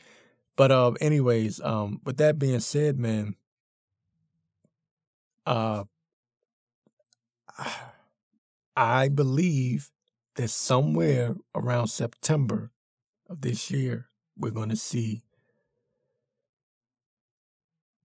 [0.57, 3.37] But uh, anyways, um, with that being said, man,
[5.45, 5.85] uh,
[8.77, 9.91] I believe
[10.37, 12.71] that somewhere around September
[13.29, 15.23] of this year, we're going to see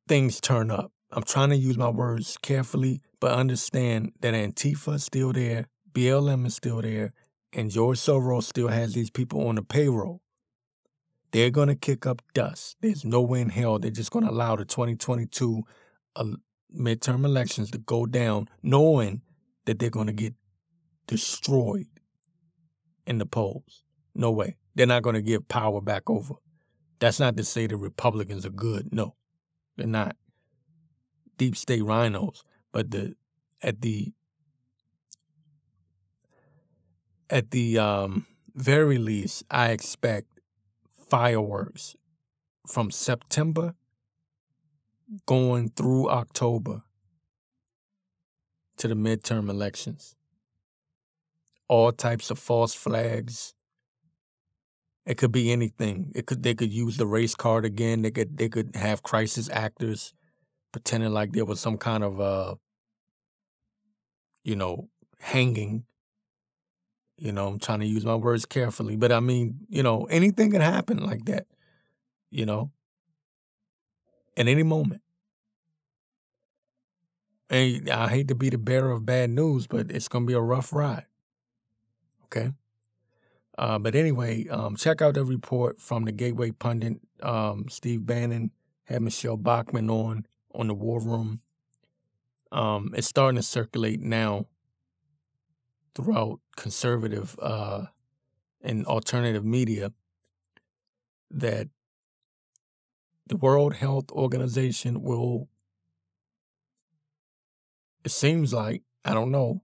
[0.07, 0.91] things turn up.
[1.11, 6.45] I'm trying to use my words carefully, but understand that Antifa is still there, BLM
[6.45, 7.11] is still there,
[7.53, 10.21] and George Soros still has these people on the payroll.
[11.31, 12.77] They're going to kick up dust.
[12.81, 15.63] There's no way in hell they're just going to allow the 2022
[16.15, 16.25] uh,
[16.77, 19.21] midterm elections to go down knowing
[19.65, 20.33] that they're going to get
[21.07, 21.87] destroyed
[23.05, 23.83] in the polls.
[24.13, 24.57] No way.
[24.75, 26.35] They're not going to give power back over.
[26.99, 28.93] That's not to say the Republicans are good.
[28.93, 29.15] No,
[29.77, 30.15] they're not.
[31.37, 32.43] Deep state rhinos.
[32.71, 33.15] But the
[33.61, 34.13] at the
[37.29, 40.40] at the um, very least, I expect
[41.11, 41.97] fireworks
[42.65, 43.75] from September
[45.25, 46.83] going through October
[48.77, 50.15] to the midterm elections.
[51.67, 53.53] All types of false flags.
[55.05, 56.13] It could be anything.
[56.15, 58.03] It could they could use the race card again.
[58.03, 60.13] They could they could have crisis actors
[60.71, 62.55] pretending like there was some kind of uh
[64.45, 64.87] you know
[65.19, 65.83] hanging
[67.21, 70.49] you know, I'm trying to use my words carefully, but I mean, you know, anything
[70.49, 71.45] can happen like that,
[72.31, 72.71] you know,
[74.35, 75.03] at any moment.
[77.47, 80.33] And I hate to be the bearer of bad news, but it's going to be
[80.33, 81.05] a rough ride.
[82.25, 82.53] Okay.
[83.55, 87.01] Uh, but anyway, um, check out the report from the Gateway Pundit.
[87.21, 88.49] Um, Steve Bannon
[88.85, 91.41] had Michele Bachmann on on the War Room.
[92.51, 94.47] Um, it's starting to circulate now
[95.95, 97.85] throughout conservative uh,
[98.61, 99.91] and alternative media
[101.29, 101.67] that
[103.27, 105.47] the World Health Organization will,
[108.03, 109.61] it seems like, I don't know,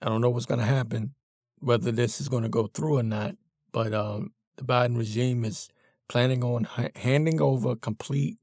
[0.00, 1.14] I don't know what's going to happen,
[1.58, 3.36] whether this is going to go through or not,
[3.72, 5.68] but um, the Biden regime is
[6.08, 8.38] planning on ha- handing over complete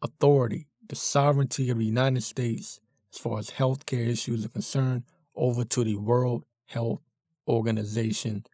[0.00, 2.80] authority, the sovereignty of the United States
[3.12, 5.04] as far as healthcare issues are concerned
[5.34, 7.00] over to the World Health
[7.48, 8.44] Organization.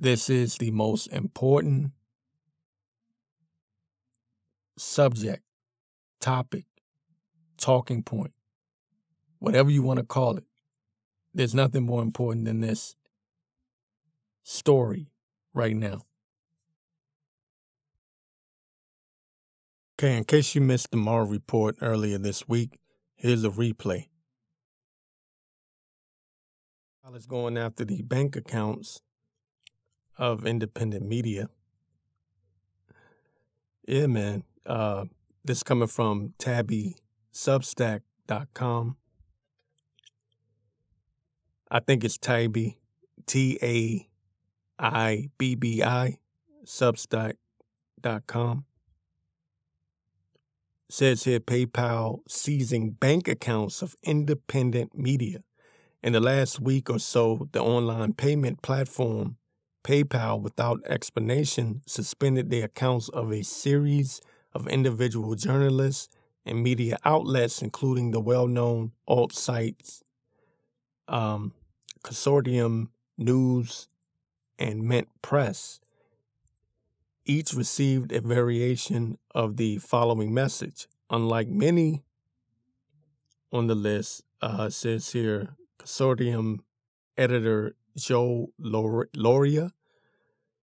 [0.00, 1.92] This is the most important
[4.78, 5.42] subject,
[6.20, 6.66] topic,
[7.58, 8.32] talking point,
[9.38, 10.44] whatever you want to call it,
[11.34, 12.96] There's nothing more important than this
[14.42, 15.10] story
[15.52, 16.00] right now.
[19.98, 22.78] Okay, in case you missed the Mar report earlier this week,
[23.16, 24.06] here's a replay.
[27.04, 29.00] I was going after the bank accounts
[30.18, 31.48] of independent media.
[33.86, 34.44] Yeah, man.
[34.64, 35.04] Uh,
[35.44, 38.96] this coming from tabbysubstack.com.
[41.70, 42.78] I think it's Tabby,
[43.26, 44.08] T A
[44.78, 46.18] I B B I,
[46.64, 48.64] substack.com.
[50.88, 55.42] Says here PayPal seizing bank accounts of independent media.
[56.02, 59.36] In the last week or so, the online payment platform
[59.82, 64.20] PayPal, without explanation, suspended the accounts of a series
[64.52, 66.08] of individual journalists
[66.44, 70.02] and media outlets, including the well known alt sites
[71.08, 71.52] um,
[72.02, 73.88] Consortium News
[74.58, 75.80] and Mint Press.
[77.28, 80.86] Each received a variation of the following message.
[81.10, 82.04] Unlike many
[83.52, 86.60] on the list, uh, says here Consortium
[87.16, 89.72] editor Joe Lauria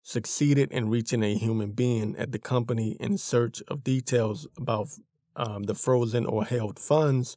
[0.03, 4.87] succeeded in reaching a human being at the company in search of details about
[5.35, 7.35] um, the frozen or held funds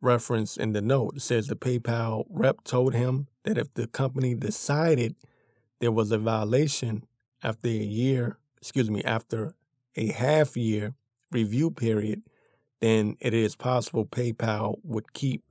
[0.00, 1.16] referenced in the note.
[1.16, 5.14] It says the PayPal rep told him that if the company decided
[5.80, 7.04] there was a violation
[7.42, 9.54] after a year, excuse me, after
[9.96, 10.94] a half year
[11.30, 12.22] review period,
[12.80, 15.42] then it is possible PayPal would keep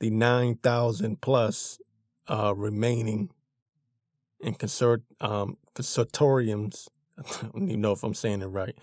[0.00, 1.78] the 9,000 plus
[2.28, 3.30] uh, remaining
[4.40, 6.88] in consort, um, consortiums.
[7.18, 8.76] I don't even know if I'm saying it right.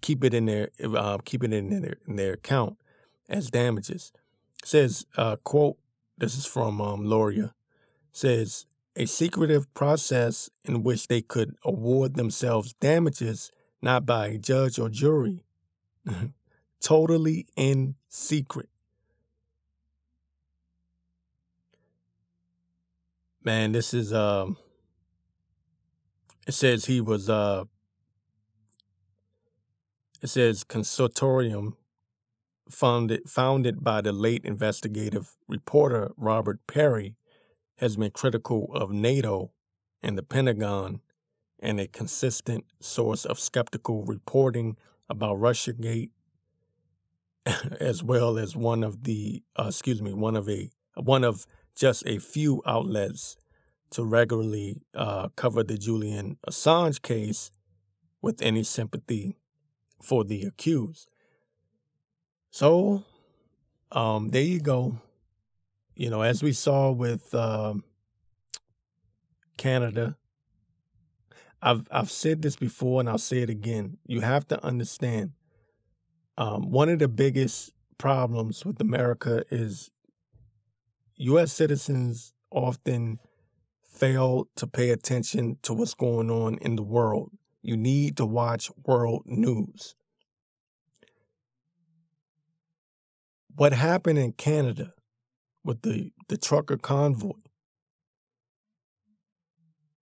[0.00, 2.76] Keep it in their uh, keep it in their in their account
[3.28, 4.12] as damages.
[4.62, 5.76] It says uh, quote.
[6.18, 7.52] This is from um, Lauria.
[8.10, 8.66] Says
[8.96, 14.88] a secretive process in which they could award themselves damages not by a judge or
[14.88, 15.44] jury,
[16.80, 18.68] totally in secret.
[23.44, 24.56] Man, this is um
[26.46, 27.64] it says he was uh
[30.22, 31.74] it says consortium
[32.68, 37.14] founded founded by the late investigative reporter Robert Parry
[37.76, 39.50] has been critical of NATO
[40.02, 41.00] and the Pentagon
[41.58, 44.76] and a consistent source of skeptical reporting
[45.08, 46.10] about Russiagate
[47.80, 52.06] as well as one of the uh, excuse me one of a one of just
[52.06, 53.36] a few outlets
[53.90, 57.50] to regularly uh, cover the Julian Assange case
[58.20, 59.36] with any sympathy
[60.02, 61.08] for the accused.
[62.50, 63.04] So,
[63.92, 64.98] um, there you go.
[65.96, 67.72] You know, as we saw with uh,
[69.56, 70.18] Canada,
[71.62, 73.96] I've I've said this before and I'll say it again.
[74.06, 75.32] You have to understand.
[76.36, 79.90] Um, one of the biggest problems with America is
[81.16, 81.50] U.S.
[81.50, 83.18] citizens often
[83.82, 87.30] fail to pay attention to what's going on in the world.
[87.62, 89.94] You need to watch world news.
[93.54, 94.92] What happened in Canada
[95.66, 97.32] with the, the trucker convoy,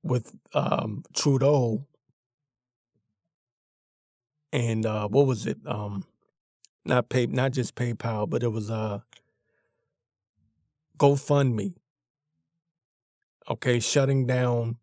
[0.02, 1.86] with um, Trudeau,
[4.52, 5.58] and uh, what was it?
[5.66, 6.04] Um,
[6.84, 9.00] not pay, not just PayPal, but it was uh,
[10.98, 11.74] GoFundMe
[13.48, 14.76] okay, shutting down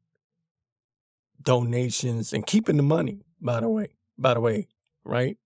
[1.41, 4.67] donations and keeping the money, by the way, by the way,
[5.03, 5.38] right?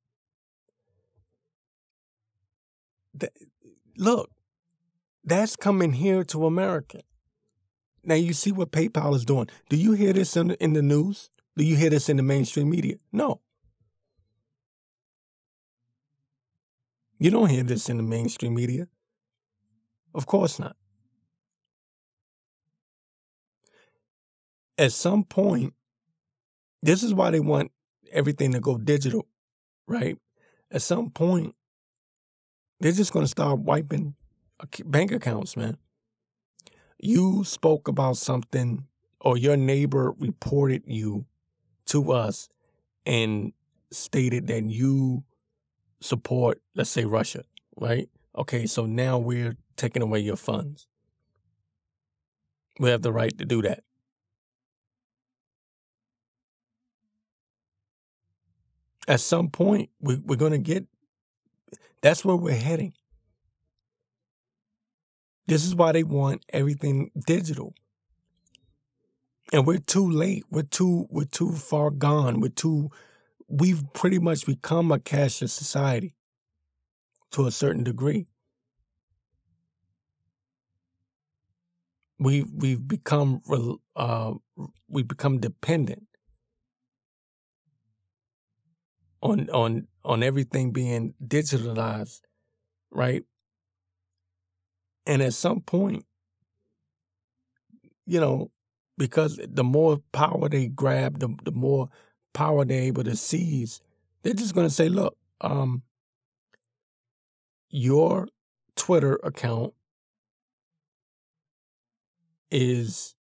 [3.13, 3.29] The,
[3.97, 4.29] look,
[5.25, 7.01] that's coming here to America.
[8.03, 9.47] Now you see what PayPal is doing.
[9.69, 11.29] Do you hear this in, in the news?
[11.57, 12.95] Do you hear this in the mainstream media?
[13.11, 13.41] No.
[17.17, 18.87] You don't hear this in the mainstream media.
[20.13, 20.75] Of course not.
[24.77, 25.73] at some point,
[26.81, 27.71] this is why they want
[28.11, 29.27] everything to go digital,
[29.87, 30.17] right?
[30.71, 31.55] At some point,
[32.79, 34.15] they're just going to start wiping
[34.85, 35.77] bank accounts, man.
[36.99, 38.87] You spoke about something,
[39.21, 41.25] or your neighbor reported you
[41.87, 42.49] to us
[43.05, 43.53] and
[43.91, 45.23] stated that you
[46.01, 47.43] support, let's say, Russia,
[47.77, 48.09] right?
[48.37, 50.87] Okay, so now we're taking away your funds.
[52.79, 53.83] We have the right to do that.
[59.07, 60.85] at some point we, we're going to get
[62.01, 62.93] that's where we're heading
[65.47, 67.73] This is why they want everything digital.
[69.53, 70.45] And we're too late.
[70.49, 72.39] We're too we're too far gone.
[72.41, 72.89] We're too
[73.47, 76.15] we've pretty much become a cashless society
[77.31, 78.27] to a certain degree.
[82.17, 83.41] We we've become
[83.95, 84.33] uh,
[84.87, 86.07] we become dependent
[89.21, 92.21] on on on everything being digitalized,
[92.91, 93.23] right?
[95.05, 96.05] And at some point,
[98.05, 98.51] you know,
[98.97, 101.89] because the more power they grab, the the more
[102.33, 103.81] power they're able to seize,
[104.23, 105.83] they're just going to say, "Look, um,
[107.69, 108.27] your
[108.75, 109.73] Twitter account
[112.51, 113.15] is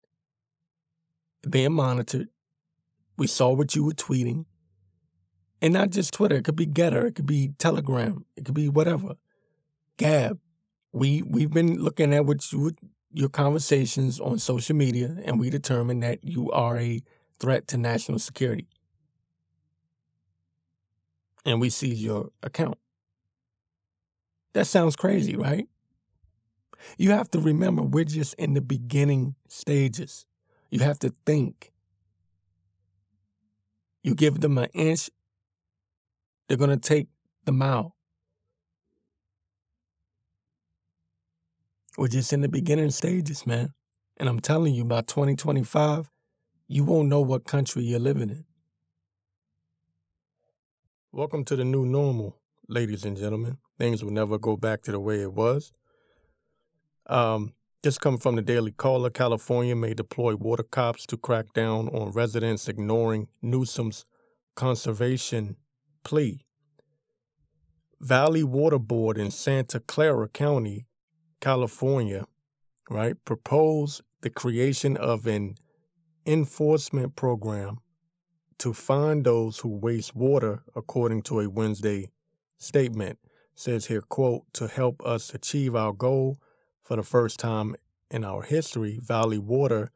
[1.49, 2.29] being monitored.
[3.17, 4.47] We saw what you were tweeting.
[5.61, 8.69] And not just Twitter, it could be Gettr, it could be Telegram, it could be
[8.69, 9.15] whatever.
[9.97, 10.39] Gab.
[10.95, 12.71] We we've been looking at what you,
[13.13, 17.03] your conversations on social media, and we determined that you are a
[17.41, 18.69] threat to national security.
[21.45, 22.79] And we seize your account.
[24.53, 25.67] That sounds crazy, right?
[26.97, 30.27] You have to remember we're just in the beginning stages.
[30.71, 31.73] You have to think.
[34.05, 35.11] You give them an inch,
[36.47, 37.09] they're going to take
[37.47, 37.94] the mile.
[41.97, 43.73] We're just in the beginning stages, man.
[44.17, 46.11] And I'm telling you, by 2025,
[46.67, 48.45] you won't know what country you're living in.
[51.13, 52.37] Welcome to the new normal,
[52.69, 53.59] ladies and gentlemen.
[53.79, 55.71] Things will never go back to the way it was.
[57.07, 57.53] Um,
[57.85, 62.11] this coming from the Daily Caller, California may deploy water cops to crack down on
[62.11, 64.05] residents ignoring Newsom's
[64.57, 65.55] conservation
[66.03, 66.45] plea.
[68.01, 70.87] Valley Water Board in Santa Clara County,
[71.45, 72.25] California,
[72.89, 75.57] right, proposed the creation of an
[76.25, 77.81] enforcement program
[78.57, 82.09] to find those who waste water, according to a Wednesday
[82.57, 83.19] statement.
[83.55, 86.39] says here, quote, to help us achieve our goal
[86.83, 87.77] for the first time
[88.11, 89.91] in our history, Valley Water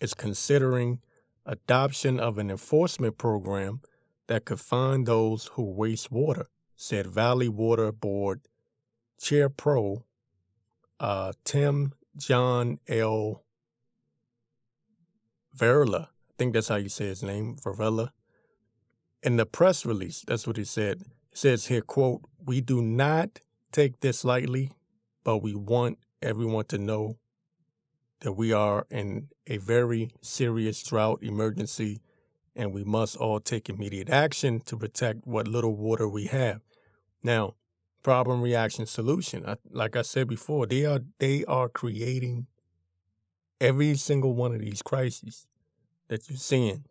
[0.00, 1.00] is considering
[1.44, 3.82] adoption of an enforcement program
[4.26, 8.40] that could find those who waste water, said Valley Water Board
[9.20, 10.06] Chair Pro
[11.00, 13.42] uh, Tem John L.
[15.56, 16.04] Verla.
[16.04, 18.12] I think that's how you say his name, Varela.
[19.22, 21.00] In the press release, that's what he said.
[21.32, 23.40] It says here, quote, we do not
[23.72, 24.70] take this lightly,
[25.24, 27.18] but we want everyone to know
[28.20, 32.00] that we are in a very serious drought emergency
[32.54, 36.60] and we must all take immediate action to protect what little water we have.
[37.22, 37.54] Now,
[38.02, 39.44] problem reaction solution.
[39.70, 42.46] like I said before, they are they are creating
[43.60, 45.46] every single one of these crises
[46.08, 46.84] that you're seeing.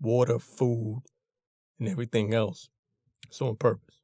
[0.00, 1.02] Water, food,
[1.78, 2.68] and everything else.
[3.26, 4.00] it's on purpose.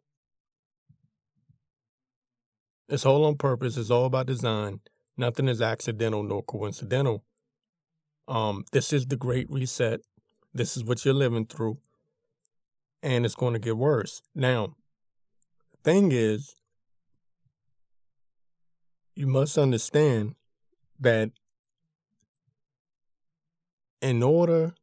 [2.88, 3.76] It's all on purpose.
[3.76, 4.80] It's all about design.
[5.16, 7.24] Nothing is accidental nor coincidental.
[8.26, 10.00] Um, this is the great reset.
[10.52, 11.78] This is what you're living through.
[13.02, 14.22] And it's going to get worse.
[14.34, 14.76] Now,
[15.82, 16.54] thing is,
[19.14, 20.34] you must understand
[20.98, 21.30] that
[24.00, 24.74] in order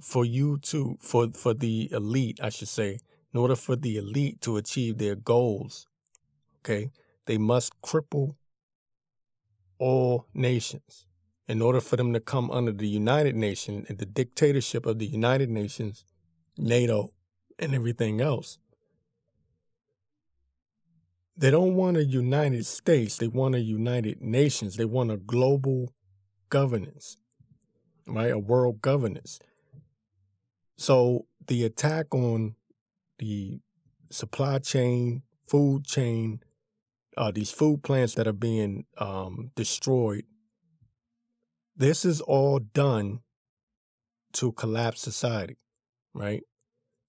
[0.00, 2.98] for you to for for the elite, I should say,
[3.32, 5.86] in order for the elite to achieve their goals,
[6.60, 6.90] okay,
[7.26, 8.36] they must cripple
[9.78, 11.06] all nations
[11.48, 15.06] in order for them to come under the United Nations and the dictatorship of the
[15.06, 16.04] United Nations,
[16.56, 17.12] NATO,
[17.58, 18.58] and everything else.
[21.36, 25.94] They don't want a United States, they want a United Nations, they want a global
[26.50, 27.16] governance,
[28.06, 28.32] right?
[28.32, 29.38] A world governance.
[30.76, 32.56] So the attack on
[33.18, 33.60] the
[34.10, 36.40] supply chain, food chain,
[37.16, 40.24] uh, these food plants that are being um, destroyed.
[41.76, 43.20] This is all done
[44.34, 45.56] to collapse society,
[46.14, 46.42] right?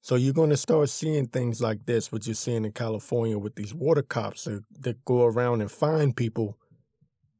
[0.03, 3.55] So you're going to start seeing things like this, what you're seeing in California with
[3.55, 6.57] these water cops that, that go around and find people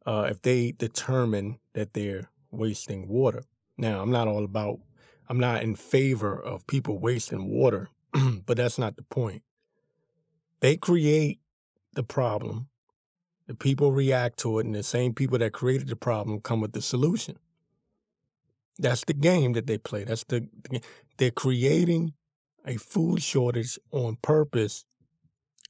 [0.05, 3.43] uh, if they determine that they're wasting water.
[3.78, 4.80] Now, I'm not all about,
[5.28, 7.89] I'm not in favor of people wasting water,
[8.45, 9.43] but that's not the point.
[10.61, 11.41] They create
[11.95, 12.70] the problem,
[13.45, 16.72] the people react to it, and the same people that created the problem come with
[16.72, 17.38] the solution.
[18.80, 20.05] That's the game that they play.
[20.05, 20.47] That's the
[21.18, 22.14] they're creating
[22.66, 24.86] a food shortage on purpose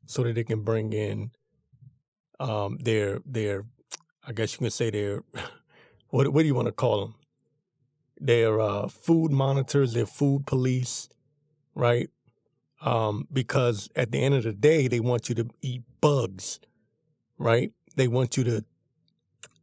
[0.05, 1.31] so that they can bring in
[2.39, 3.63] um, their their
[4.25, 5.23] I guess you can say their
[6.09, 7.15] what what do you want to call them?
[8.19, 11.09] Their uh, food monitors, their food police,
[11.75, 12.09] right?
[12.81, 16.59] Um, because at the end of the day, they want you to eat bugs,
[17.37, 17.71] right?
[17.95, 18.65] They want you to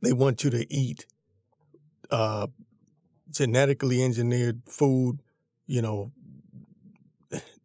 [0.03, 1.07] they want you to eat
[2.11, 2.47] uh,
[3.31, 5.20] genetically engineered food.
[5.66, 6.12] You know,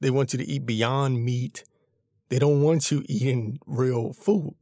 [0.06, 1.64] they want you to eat beyond meat.
[2.30, 4.54] They don't want you eating real food,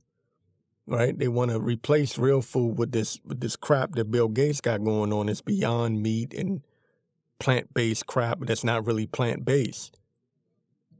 [0.88, 1.20] right?
[1.20, 4.86] They want to replace real food with this with this crap that Bill Gates got
[4.86, 5.28] going on.
[5.28, 6.62] It's beyond meat and
[7.40, 10.00] plant based crap that's not really plant based.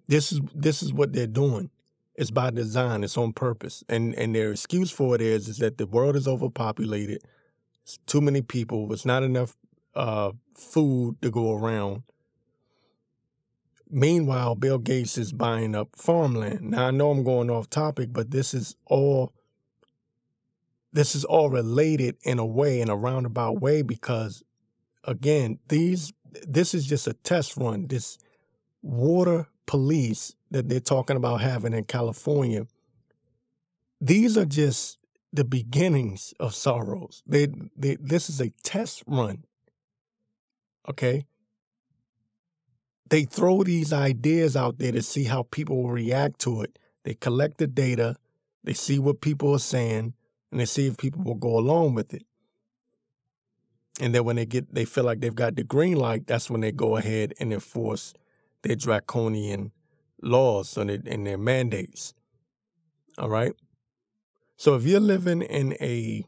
[0.10, 1.70] This is this is what they're doing.
[2.16, 3.06] It's by design.
[3.06, 3.86] It's on purpose.
[3.88, 7.24] And and their excuse for it is is that the world is overpopulated.
[7.84, 8.92] It's too many people.
[8.92, 9.56] It's not enough
[9.96, 12.04] uh, food to go around.
[13.94, 16.72] Meanwhile, Bill Gates is buying up farmland.
[16.72, 19.34] Now I know I'm going off topic, but this is all
[20.92, 24.44] this is all related in a way, in a roundabout way, because
[25.04, 26.12] again, these
[26.48, 27.86] this is just a test run.
[27.88, 28.18] This
[28.82, 32.66] water police that they're talking about having in California,
[34.02, 34.98] these are just
[35.32, 37.24] the beginnings of sorrows.
[37.26, 39.44] They, they, this is a test run.
[40.88, 41.26] Okay?
[43.10, 46.80] They throw these ideas out there to see how people will react to it.
[47.04, 48.16] They collect the data,
[48.64, 50.14] they see what people are saying,
[50.52, 52.26] and they see if people will go along with it.
[54.00, 56.62] And then when they get they feel like they've got the green light, that's when
[56.62, 58.14] they go ahead and enforce
[58.64, 59.72] their draconian
[60.22, 62.14] laws and, and their mandates.
[63.18, 63.54] All right.
[64.58, 66.26] So if you're living in a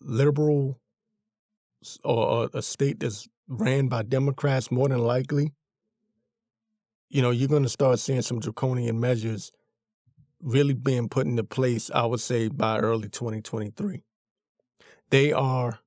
[0.00, 0.80] liberal
[2.02, 5.52] or a state that's ran by Democrats, more than likely,
[7.08, 9.50] you know, you're going to start seeing some draconian measures
[10.40, 14.04] really being put into place, I would say, by early 2023.
[15.10, 15.80] They are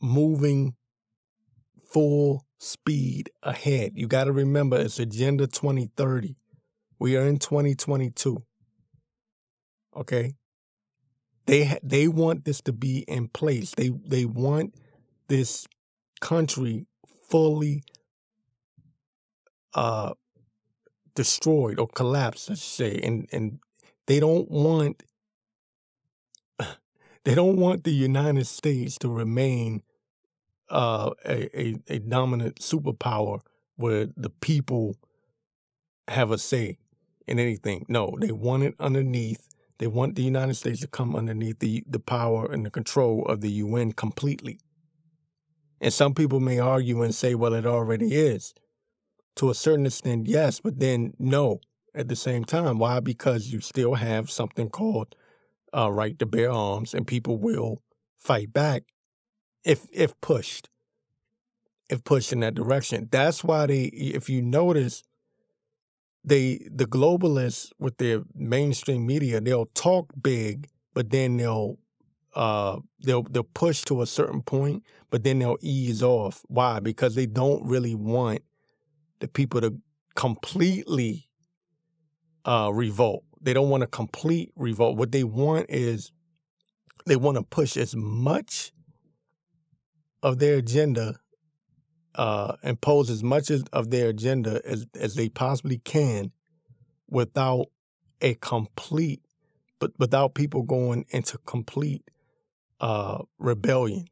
[0.00, 0.74] moving
[1.92, 3.92] full speed ahead.
[3.94, 6.36] You got to remember it's Agenda 2030.
[6.98, 8.42] We are in 2022.
[9.96, 10.34] Okay?
[11.46, 13.72] They they want this to be in place.
[13.76, 14.74] They they want
[15.28, 15.66] this
[16.20, 16.86] country
[17.28, 17.82] fully
[19.74, 20.12] uh
[21.14, 23.00] destroyed or collapsed, let's say.
[23.02, 23.58] And and
[24.06, 25.02] they don't want
[27.24, 29.82] they don't want the United States to remain
[30.70, 33.40] uh, a, a, a dominant superpower
[33.76, 34.96] where the people
[36.08, 36.78] have a say
[37.26, 37.86] in anything.
[37.88, 39.48] No, they want it underneath.
[39.78, 43.40] They want the United States to come underneath the, the power and the control of
[43.40, 44.60] the UN completely.
[45.80, 48.54] And some people may argue and say, well, it already is.
[49.36, 51.60] To a certain extent, yes, but then no
[51.94, 52.78] at the same time.
[52.78, 53.00] Why?
[53.00, 55.14] Because you still have something called
[55.72, 57.82] uh, right to bear arms, and people will
[58.18, 58.84] fight back
[59.64, 60.68] if if pushed,
[61.88, 63.08] if pushed in that direction.
[63.10, 65.02] That's why they, if you notice,
[66.24, 71.78] they the globalists with their mainstream media, they'll talk big, but then they'll
[72.34, 76.42] uh they'll they'll push to a certain point, but then they'll ease off.
[76.48, 76.80] Why?
[76.80, 78.42] Because they don't really want
[79.20, 79.76] the people to
[80.14, 81.28] completely
[82.44, 83.24] uh revolt.
[83.40, 84.96] They don't want a complete revolt.
[84.96, 86.12] What they want is
[87.06, 88.72] they want to push as much
[90.22, 91.16] of their agenda,
[92.14, 96.32] uh, impose as much as, of their agenda as, as they possibly can
[97.08, 97.66] without
[98.20, 99.22] a complete,
[99.78, 102.04] but without people going into complete
[102.80, 104.06] uh, rebellion.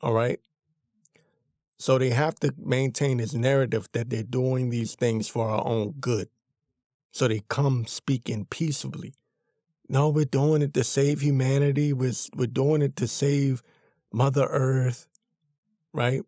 [0.00, 0.40] All right.
[1.78, 5.92] So they have to maintain this narrative that they're doing these things for our own
[5.92, 6.28] good.
[7.12, 9.14] So they come speaking peaceably.
[9.88, 11.92] No, we're doing it to save humanity.
[11.92, 13.62] We're, we're doing it to save
[14.12, 15.08] Mother Earth,
[15.92, 16.22] right?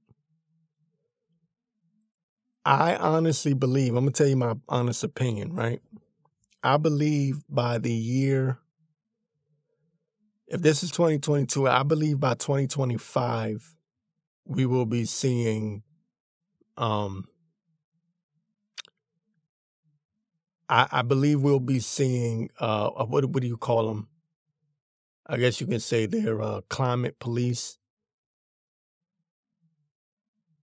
[2.65, 5.81] I honestly believe, I'm going to tell you my honest opinion, right?
[6.63, 8.59] I believe by the year,
[10.47, 13.75] if this is 2022, I believe by 2025,
[14.45, 15.83] we will be seeing
[16.77, 17.27] um,
[20.73, 24.09] I, I believe we'll be seeing uh, what what do you call them?
[25.27, 27.79] I guess you can say they're uh, climate police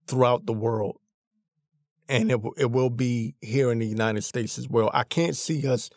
[0.08, 0.98] throughout the world,
[2.08, 4.90] and it it will be here in the United States as well.
[4.92, 5.90] I can't see us.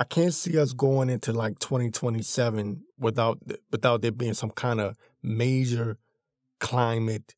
[0.00, 3.38] I can't see us going into like 2027 without
[3.70, 5.98] without there being some kind of major
[6.58, 7.34] climate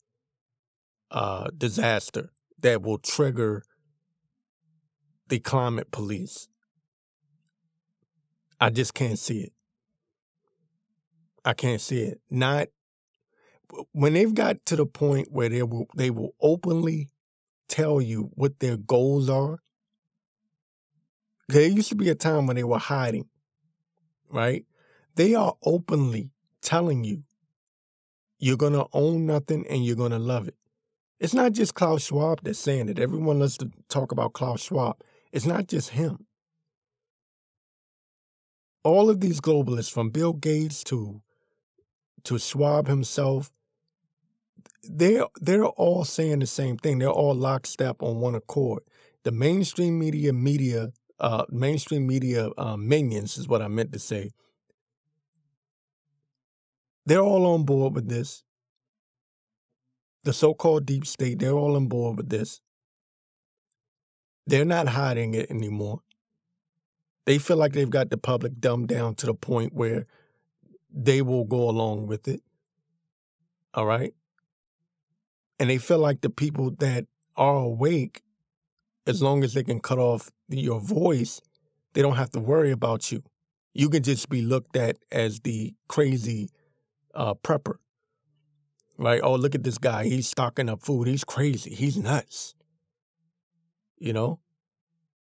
[1.11, 3.65] uh, disaster that will trigger
[5.27, 6.47] the climate police.
[8.61, 9.53] I just can't see it.
[11.45, 12.21] I can't see it.
[12.31, 12.69] Not
[13.91, 17.09] when they've got to the point where they will they will openly
[17.69, 19.62] tell you what their goals are.
[21.49, 23.29] There used to be a time when they were hiding,
[24.31, 24.65] right?
[25.17, 26.31] They are openly
[26.63, 27.25] telling you
[28.39, 30.57] you're gonna own nothing and you're gonna love it.
[31.21, 32.99] It's not just Klaus Schwab that's saying it.
[32.99, 34.97] Everyone loves to talk about Klaus Schwab.
[35.31, 36.27] It's not just him.
[38.83, 41.23] All of these globalists, from Bill Gates to
[42.25, 43.53] to Schwab himself,
[44.83, 46.99] they're they're all saying the same thing.
[46.99, 48.83] They're all lockstep on one accord.
[49.23, 50.91] The mainstream media, media,
[51.23, 54.31] uh, mainstream media uh, minions is what I meant to say.
[57.07, 58.43] They're all on board with this.
[60.25, 62.61] The so-called deep state, they're all on board with this.
[64.47, 66.01] They're not hiding it anymore.
[67.25, 70.07] They feel like they've got the public dumbed down to the point where
[70.93, 72.43] they will go along with it.
[73.75, 74.13] All right.
[75.59, 77.07] And they feel like the people that
[77.37, 78.23] are awake,
[79.07, 81.41] as long as they can cut off your voice,
[81.95, 83.23] they don't have to worry about you.
[83.75, 86.51] You can just be looked at as the crazy
[87.15, 87.77] uh, prepper.
[88.99, 89.21] Right?
[89.23, 90.05] Oh, look at this guy.
[90.05, 91.09] He's stocking up food.
[91.09, 91.75] He's crazy.
[91.75, 92.55] He's nuts.
[93.99, 94.41] You know?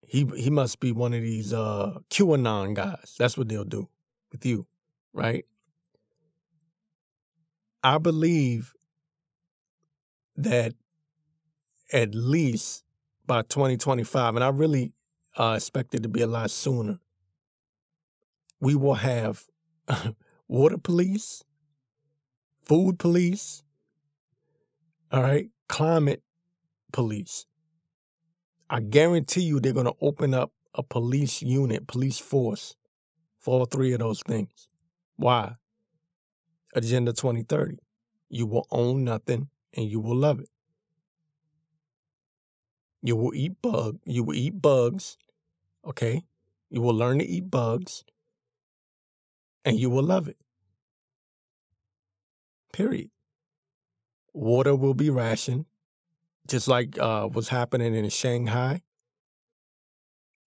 [0.09, 3.15] He he must be one of these uh QAnon guys.
[3.19, 3.91] That's what they'll do
[4.33, 4.67] with you,
[5.13, 5.45] right?
[7.85, 8.73] I believe
[10.35, 10.73] that
[11.93, 12.85] at least
[13.29, 14.93] by 2025, and I really
[15.39, 16.99] uh, expect it to be a lot sooner,
[18.61, 19.45] we will have
[20.49, 21.45] water police,
[22.65, 23.63] food police,
[25.13, 26.23] all right, climate
[26.93, 27.47] police.
[28.71, 32.75] I guarantee you they're going to open up a police unit, police force
[33.39, 34.69] for all three of those things.
[35.17, 35.55] Why?
[36.75, 37.77] Agenda 2030.
[38.31, 40.49] You will own nothing and you will love it.
[43.03, 45.17] You will eat bug, you will eat bugs,
[45.87, 46.25] okay?
[46.71, 48.05] You will learn to eat bugs
[49.65, 50.37] and you will love it.
[52.73, 53.11] Period.
[54.33, 55.67] Water will be rationed
[56.49, 58.83] just like uh, what's happening in Shanghai.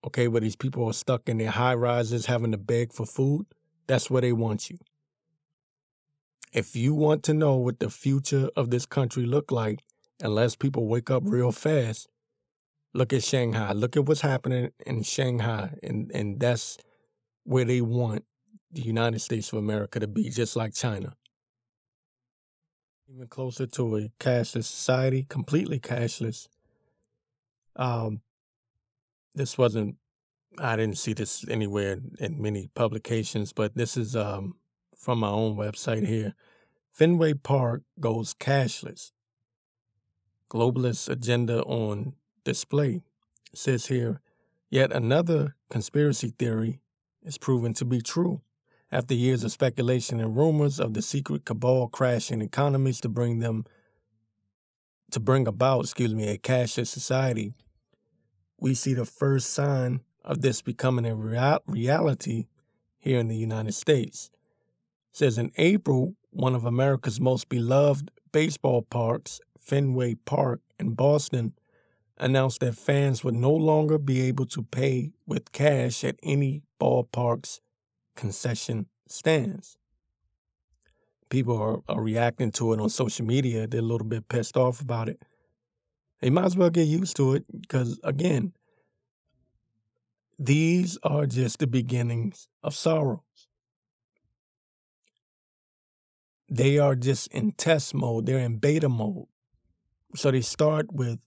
[0.06, 3.46] Okay, where these people are stuck in their high rises having to beg for food.
[3.86, 4.80] That's where they want you.
[6.54, 9.80] If you want to know what the future of this country look like,
[10.22, 12.08] unless people wake up real fast,
[12.94, 13.72] look at Shanghai.
[13.74, 16.78] Look at what's happening in Shanghai, and and that's
[17.44, 18.26] where they want
[18.72, 21.16] the United States of America to be, just like China
[23.14, 26.48] even closer to a cashless society, completely cashless.
[27.76, 28.22] Um,
[29.36, 29.96] this wasn't,
[30.58, 34.56] I didn't see this anywhere in many publications, but this is um,
[34.96, 36.36] from my own website here.
[36.92, 39.12] Fenway Park goes cashless.
[40.50, 42.14] Globalist agenda on
[42.44, 43.02] display.
[43.52, 44.22] It says here,
[44.70, 46.80] yet another conspiracy theory
[47.24, 48.42] is proven to be true.
[48.92, 53.66] After years of speculation and rumors of the secret cabal crashing economies to bring them
[55.12, 57.54] to bring about, excuse me, a cashless society,
[58.58, 62.48] we see the first sign of this becoming a real- reality
[62.98, 64.30] here in the United States.
[65.12, 71.54] It says in April, one of America's most beloved baseball parks, Fenway Park in Boston,
[72.22, 77.60] announced that fans would no longer be able to pay with cash at any ballparks
[78.16, 79.78] concession stands.
[81.30, 83.68] People are, are reacting to it on social media.
[83.68, 85.22] They're a little bit pissed off about it.
[86.22, 88.54] They might as well get used to it because, again,
[90.38, 93.20] these are just the beginnings of sorrows.
[96.50, 99.28] They are just in test mode, they're in beta mode.
[100.16, 101.20] So they start with,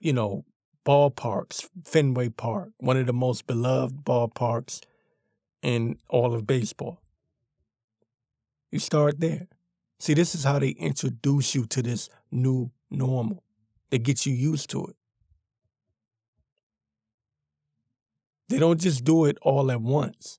[0.00, 0.44] you know,
[0.84, 4.80] ballparks, Fenway Park, one of the most beloved ballparks
[5.62, 7.00] in all of baseball.
[8.70, 9.48] You start there.
[9.98, 13.42] See, this is how they introduce you to this new normal.
[13.90, 14.96] They get you used to it.
[18.48, 20.38] They don't just do it all at once.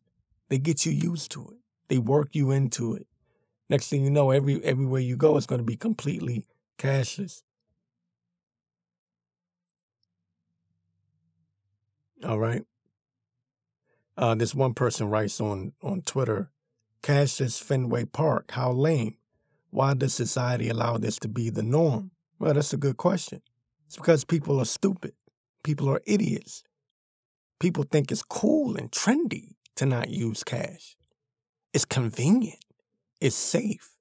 [0.49, 1.58] They get you used to it.
[1.89, 3.08] They work you into it.
[3.70, 6.45] Next thing you know, every everywhere you go, it's going to be completely
[6.78, 7.43] cashless.
[12.24, 12.63] All right.
[14.18, 16.49] Uh, this one person writes on, on Twitter,
[17.03, 19.18] cashless Fenway Park, how lame.
[19.70, 22.11] Why does society allow this to be the norm?
[22.39, 23.41] Well, that's a good question.
[23.86, 25.13] It's because people are stupid.
[25.63, 26.63] People are idiots.
[27.59, 30.95] People think it's cool and trendy to not use cash.
[31.74, 32.63] It's convenient.
[33.22, 33.95] It's safe.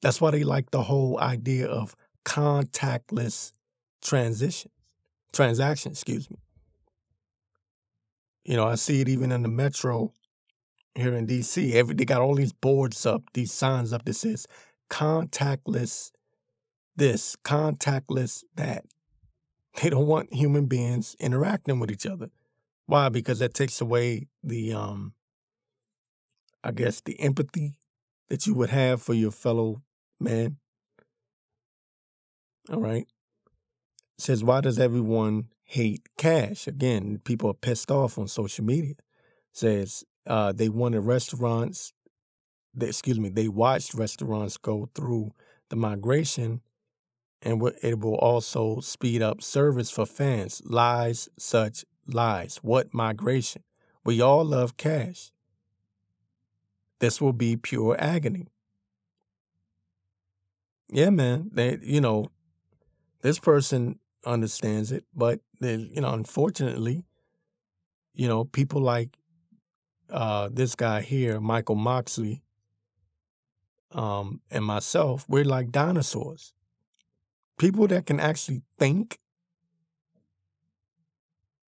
[0.00, 3.52] That's why they like the whole idea of contactless
[4.02, 4.72] transitions,
[5.32, 6.38] transaction, excuse me.
[8.46, 10.12] You know, I see it even in the metro
[10.94, 11.72] here in DC.
[11.72, 14.46] Every they got all these boards up, these signs up that says
[14.88, 16.12] contactless
[16.94, 18.84] this, contactless that.
[19.82, 22.30] They don't want human beings interacting with each other.
[22.86, 23.08] Why?
[23.08, 25.12] Because that takes away the um
[26.62, 27.80] I guess the empathy
[28.28, 29.82] that you would have for your fellow
[30.20, 30.58] man.
[32.70, 33.06] All right.
[34.18, 36.66] It says, why does everyone hate cash?
[36.66, 38.94] Again, people are pissed off on social media.
[39.52, 41.92] Says uh, they wanted restaurants,
[42.74, 45.32] they, excuse me, they watched restaurants go through
[45.68, 46.60] the migration
[47.42, 50.62] and it will also speed up service for fans.
[50.64, 52.58] Lies, such lies.
[52.62, 53.62] What migration?
[54.04, 55.32] We all love cash.
[56.98, 58.48] This will be pure agony.
[60.88, 61.50] Yeah, man.
[61.52, 62.30] They, you know,
[63.22, 67.04] this person understands it, but you know, unfortunately,
[68.14, 69.16] you know, people like
[70.10, 72.42] uh, this guy here, Michael Moxley,
[73.92, 76.52] um, and myself, we're like dinosaurs.
[77.58, 79.18] People that can actually think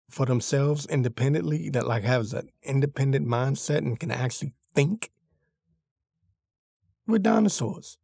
[0.08, 5.10] for themselves independently, that like has an independent mindset and can actually think.
[7.06, 7.98] We're dinosaurs.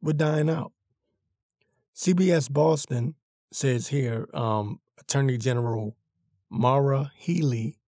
[0.00, 0.72] We're dying out.
[1.96, 3.14] CBS Boston
[3.54, 5.96] says here, um, Attorney General
[6.50, 7.78] Maura Healey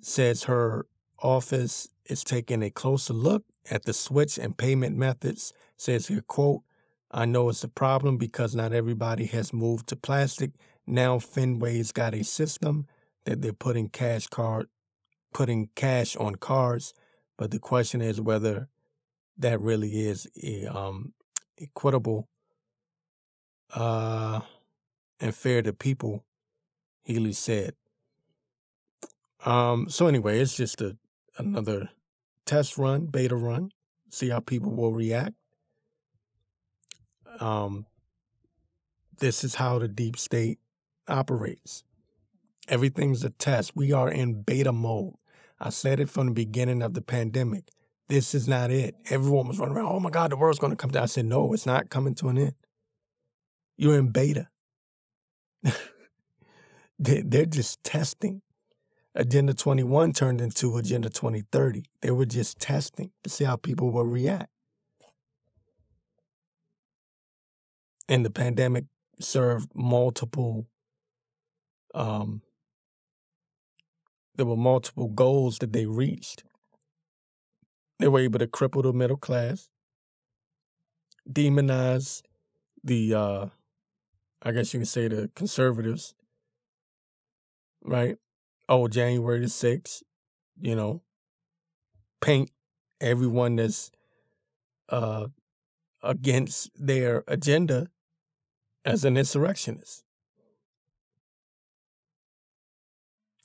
[0.00, 0.86] says her
[1.18, 5.52] office is taking a closer look at the switch and payment methods.
[5.76, 6.62] Says here, quote,
[7.10, 10.52] I know it's a problem because not everybody has moved to plastic.
[10.86, 12.86] Now Fenway's got a system
[13.24, 14.68] that they're putting cash card
[15.32, 16.94] putting cash on cards,
[17.36, 18.68] but the question is whether
[19.38, 20.26] that really is
[20.70, 21.14] um,
[21.58, 22.28] equitable
[23.74, 24.40] uh,
[25.20, 26.24] and fair to people,
[27.02, 27.74] Healey said.
[29.44, 30.96] Um, so anyway, it's just a
[31.38, 31.90] another
[32.44, 33.70] test run, beta run,
[34.10, 35.34] see how people will react.
[37.40, 37.86] Um,
[39.18, 40.58] this is how the deep state
[41.08, 41.84] operates.
[42.68, 43.74] Everything's a test.
[43.74, 45.14] We are in beta mode.
[45.58, 47.70] I said it from the beginning of the pandemic.
[48.08, 48.96] This is not it.
[49.10, 51.04] Everyone was running around, oh my God, the world's going to come down.
[51.04, 52.54] I said, no, it's not coming to an end.
[53.76, 54.48] You're in beta.
[56.98, 58.42] They're just testing.
[59.14, 61.84] Agenda 21 turned into Agenda 2030.
[62.00, 64.48] They were just testing to see how people will react.
[68.08, 68.84] And the pandemic
[69.20, 70.66] served multiple,
[71.94, 72.42] um,
[74.36, 76.44] there were multiple goals that they reached.
[77.98, 79.68] They were able to cripple the middle class,
[81.30, 82.22] demonize
[82.82, 83.46] the, uh,
[84.42, 86.14] I guess you can say the conservatives,
[87.82, 88.16] right?
[88.72, 90.02] oh, January the 6th,
[90.60, 91.02] you know,
[92.22, 92.50] paint
[93.00, 93.90] everyone that's
[94.88, 95.26] uh,
[96.02, 97.88] against their agenda
[98.84, 100.04] as an insurrectionist.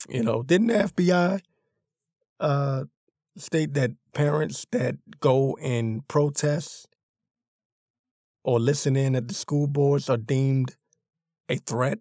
[0.08, 1.40] You know, didn't the FBI
[2.40, 2.84] uh,
[3.36, 6.88] state that parents that go and protest
[8.44, 10.76] or listen in at the school boards are deemed
[11.48, 11.98] a threat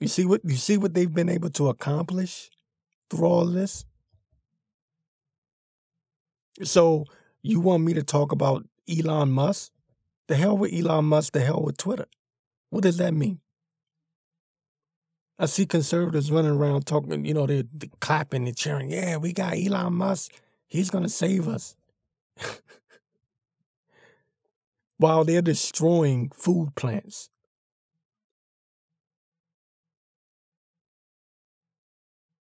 [0.00, 2.50] You see what you see what they've been able to accomplish
[3.10, 3.84] through all this?
[6.62, 7.04] So
[7.42, 9.72] you want me to talk about Elon Musk?
[10.28, 12.06] The hell with Elon Musk, the hell with Twitter.
[12.70, 13.40] What does that mean?
[15.38, 18.90] I see conservatives running around talking, you know, they're, they're clapping and cheering.
[18.90, 20.32] Yeah, we got Elon Musk.
[20.66, 21.76] He's going to save us.
[24.98, 27.30] While they're destroying food plants.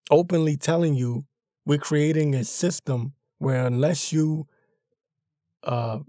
[0.10, 1.26] openly telling you
[1.66, 4.48] we're creating a system where unless you
[5.64, 6.00] uh,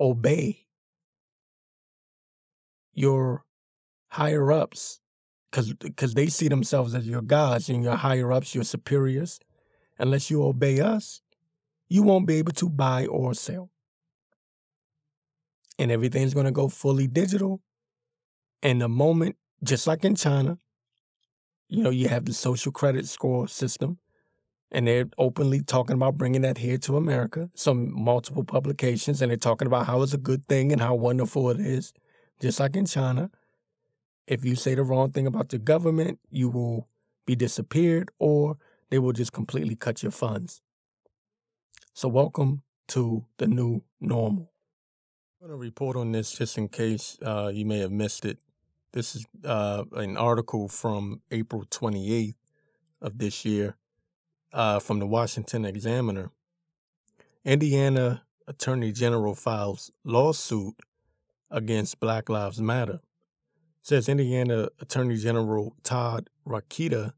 [0.00, 0.66] obey
[2.92, 3.44] your
[4.08, 5.00] higher ups,
[5.50, 9.38] because they see themselves as your gods and your higher ups, your superiors,
[9.98, 11.22] unless you obey us,
[11.88, 13.70] you won't be able to buy or sell.
[15.78, 17.60] And everything's going to go fully digital.
[18.62, 20.58] And the moment, just like in China,
[21.68, 23.98] you know, you have the social credit score system.
[24.70, 27.50] and they're openly talking about bringing that here to America.
[27.54, 31.50] Some multiple publications, and they're talking about how it's a good thing and how wonderful
[31.50, 31.92] it is.
[32.40, 33.30] Just like in China,
[34.26, 36.88] if you say the wrong thing about the government, you will
[37.26, 38.58] be disappeared, or
[38.90, 40.62] they will just completely cut your funds.
[41.94, 44.50] So, welcome to the new normal.
[45.40, 48.38] I'm going to report on this just in case uh, you may have missed it.
[48.92, 52.34] This is uh, an article from April 28th
[53.00, 53.76] of this year
[54.52, 56.32] uh, from the Washington Examiner.
[57.44, 60.74] Indiana Attorney General files lawsuit
[61.52, 62.98] against Black Lives Matter.
[63.80, 67.12] says Indiana Attorney General Todd Rokita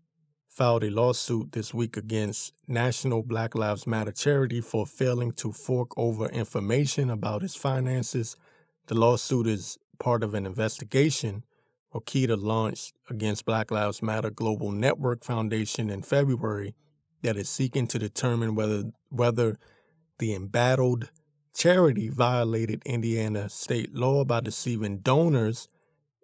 [0.60, 5.96] filed a lawsuit this week against National Black Lives Matter charity for failing to fork
[5.96, 8.36] over information about its finances.
[8.86, 11.44] The lawsuit is part of an investigation
[11.94, 16.74] Rokita launched against Black Lives Matter Global Network Foundation in February
[17.22, 19.56] that is seeking to determine whether whether
[20.18, 21.08] the embattled
[21.54, 25.68] charity violated Indiana state law by deceiving donors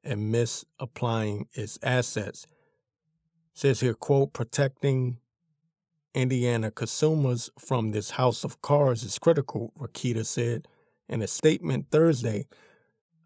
[0.04, 2.46] and misapplying its assets
[3.56, 5.16] says here, quote, protecting
[6.14, 10.68] Indiana consumers from this house of cards is critical, Rokita said
[11.08, 12.46] in a statement Thursday.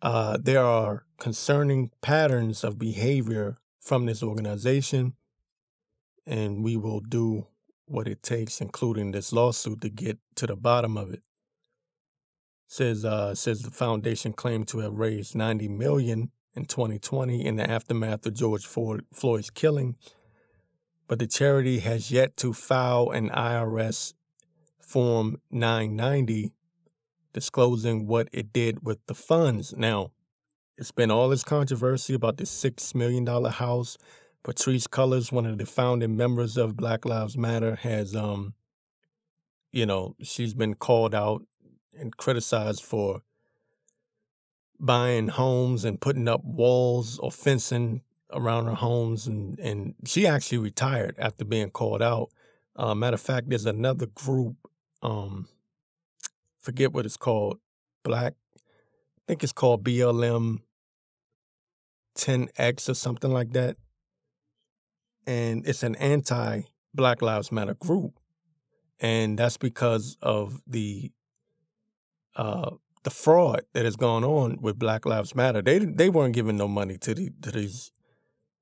[0.00, 5.14] Uh, there are concerning patterns of behavior from this organization,
[6.24, 7.48] and we will do
[7.86, 11.22] what it takes, including this lawsuit, to get to the bottom of it.
[12.68, 17.68] Says uh, says the foundation claimed to have raised 90 million in 2020 in the
[17.68, 19.96] aftermath of George Floyd's killing
[21.10, 24.14] but the charity has yet to file an IRS
[24.78, 26.52] Form 990
[27.32, 29.74] disclosing what it did with the funds.
[29.76, 30.12] Now,
[30.78, 33.98] it's been all this controversy about the $6 million house.
[34.44, 38.54] Patrisse Cullors, one of the founding members of Black Lives Matter, has, um,
[39.72, 41.42] you know, she's been called out
[41.98, 43.22] and criticized for
[44.78, 48.02] buying homes and putting up walls or fencing
[48.32, 52.30] around her homes, and and she actually retired after being called out.
[52.76, 54.56] Uh, matter of fact, there's another group.
[55.02, 55.48] Um,
[56.60, 57.58] forget what it's called.
[58.02, 60.60] Black, I think it's called BLM
[62.16, 63.76] 10X or something like that.
[65.26, 66.62] And it's an anti
[66.94, 68.18] Black Lives Matter group.
[68.98, 71.12] And that's because of the
[72.36, 72.70] uh,
[73.02, 75.62] the fraud that has gone on with Black Lives Matter.
[75.62, 77.92] They they weren't giving no money to the to these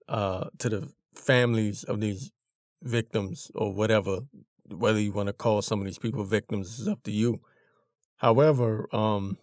[0.09, 2.31] uh, to the families of these
[2.83, 4.21] victims or whatever,
[4.71, 7.41] whether you want to call some of these people victims is up to you.
[8.17, 9.39] However, um,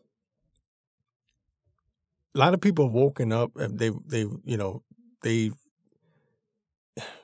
[2.33, 3.51] a lot of people have woken up.
[3.55, 4.83] They they you know
[5.21, 5.51] they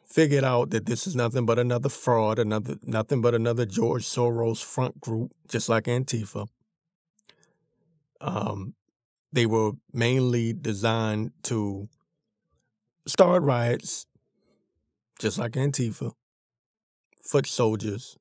[0.06, 4.64] figured out that this is nothing but another fraud, another nothing but another George Soros
[4.64, 6.48] front group, just like Antifa.
[8.20, 8.76] Um,
[9.34, 11.90] they were mainly designed to
[13.12, 14.06] start riots,
[15.20, 16.14] just like Antifa,
[17.22, 18.18] foot soldiers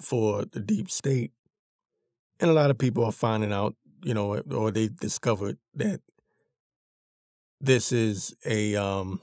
[0.00, 1.32] for the deep state.
[2.38, 6.00] And a lot of people are finding out, you know, or they discovered that
[7.60, 9.20] this is a um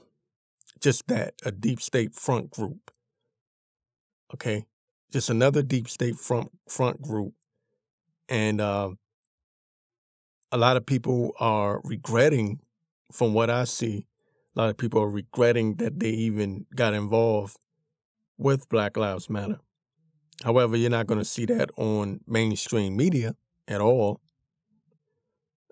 [0.80, 2.90] just that, a deep state front group.
[4.34, 4.66] Okay.
[5.12, 7.34] Just another deep state front front group.
[8.28, 8.90] And uh,
[10.52, 12.60] a lot of people are regretting
[13.12, 14.07] from what I see
[14.58, 17.56] a lot of people are regretting that they even got involved
[18.36, 19.60] with Black Lives Matter.
[20.42, 23.36] However, you're not going to see that on mainstream media
[23.68, 24.20] at all.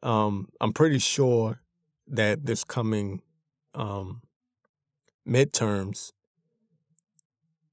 [0.05, 1.59] Um, I'm pretty sure
[2.07, 3.23] that this coming
[3.75, 4.23] um,
[5.29, 6.13] midterms,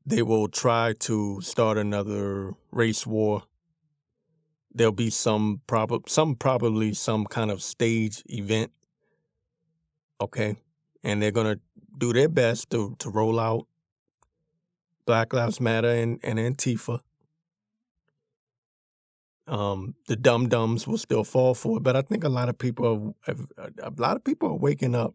[0.07, 3.43] they will try to start another race war.
[4.73, 8.71] There'll be some prob- some probably some kind of stage event.
[10.19, 10.57] Okay,
[11.03, 11.59] and they're going to
[11.97, 13.67] do their best to, to roll out
[15.05, 16.99] Black Lives Matter and, and Antifa.
[19.45, 22.57] Um, the dum dums will still fall for it, but I think a lot of
[22.57, 25.13] people have, a lot of people are waking up.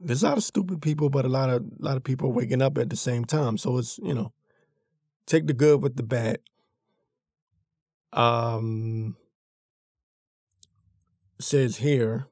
[0.00, 2.32] There's a lot of stupid people, but a lot of a lot of people are
[2.32, 3.58] waking up at the same time.
[3.58, 4.32] So it's you know,
[5.26, 6.38] take the good with the bad.
[8.12, 9.16] Um,
[11.40, 12.28] says here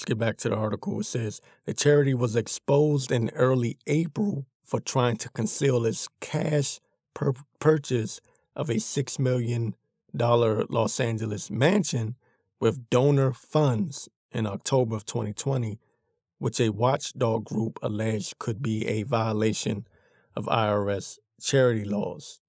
[0.00, 1.00] Let's get back to the article.
[1.00, 6.80] It says the charity was exposed in early April for trying to conceal its cash
[7.12, 8.22] per- purchase
[8.56, 9.74] of a $6 million
[10.14, 12.14] Los Angeles mansion
[12.58, 15.78] with donor funds in October of 2020,
[16.38, 19.86] which a watchdog group alleged could be a violation
[20.34, 22.40] of IRS charity laws.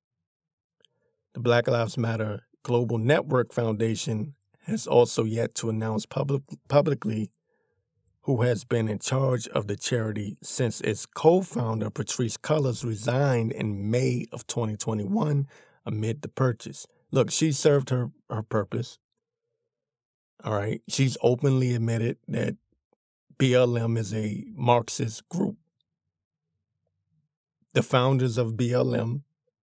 [1.34, 4.36] The Black Lives Matter Global Network Foundation
[4.68, 7.30] has also yet to announce public, publicly
[8.24, 13.52] who has been in charge of the charity since its co founder, Patrisse Cullors, resigned
[13.52, 15.48] in May of 2021
[15.86, 16.86] amid the purchase.
[17.12, 19.00] Look, she served her, her purpose.
[20.44, 20.82] All right.
[20.88, 22.56] She's openly admitted that
[23.38, 25.58] BLM is a Marxist group.
[27.74, 29.22] The founders of BLM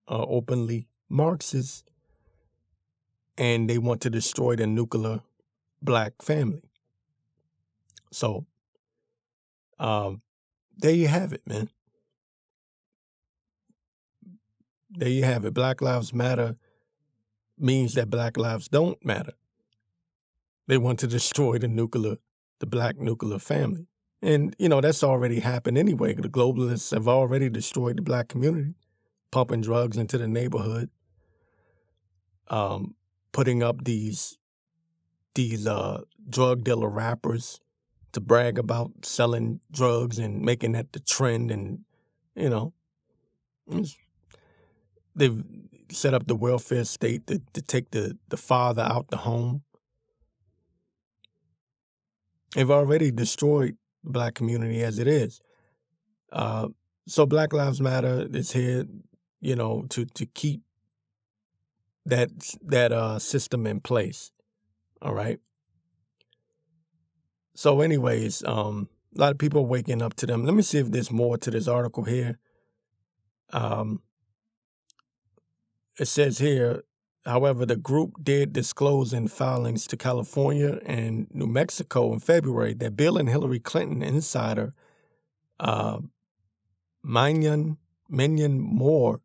[0.08, 1.84] are openly Marxist
[3.36, 5.20] and they want to destroy the nuclear
[5.80, 6.67] black family.
[8.10, 8.46] So,
[9.78, 10.22] um,
[10.76, 11.70] there you have it, man.
[14.90, 15.54] There you have it.
[15.54, 16.56] Black Lives Matter
[17.58, 19.32] means that Black lives don't matter.
[20.66, 22.16] They want to destroy the nuclear,
[22.60, 23.86] the black nuclear family.
[24.20, 26.14] And, you know, that's already happened anyway.
[26.14, 28.74] The globalists have already destroyed the black community,
[29.30, 30.90] pumping drugs into the neighborhood,
[32.48, 32.94] um,
[33.32, 34.38] putting up these
[35.34, 37.60] these uh, drug dealer rappers
[38.18, 41.84] to brag about selling drugs and making that the trend and
[42.34, 42.72] you know
[45.14, 45.44] they've
[45.90, 49.62] set up the welfare state to, to take the, the father out the home.
[52.54, 55.40] They've already destroyed the black community as it is.
[56.32, 56.68] Uh,
[57.06, 58.84] so black lives matter is here
[59.40, 60.62] you know to to keep
[62.04, 62.30] that
[62.62, 64.32] that uh, system in place.
[65.00, 65.38] All right
[67.58, 70.44] so, anyways, um, a lot of people waking up to them.
[70.44, 72.38] Let me see if there's more to this article here.
[73.52, 74.00] Um,
[75.98, 76.84] it says here,
[77.26, 82.96] however, the group did disclose in filings to California and New Mexico in February that
[82.96, 84.72] Bill and Hillary Clinton insider
[85.58, 85.98] uh,
[87.04, 87.78] Minyon,
[88.08, 89.20] Minyon Moore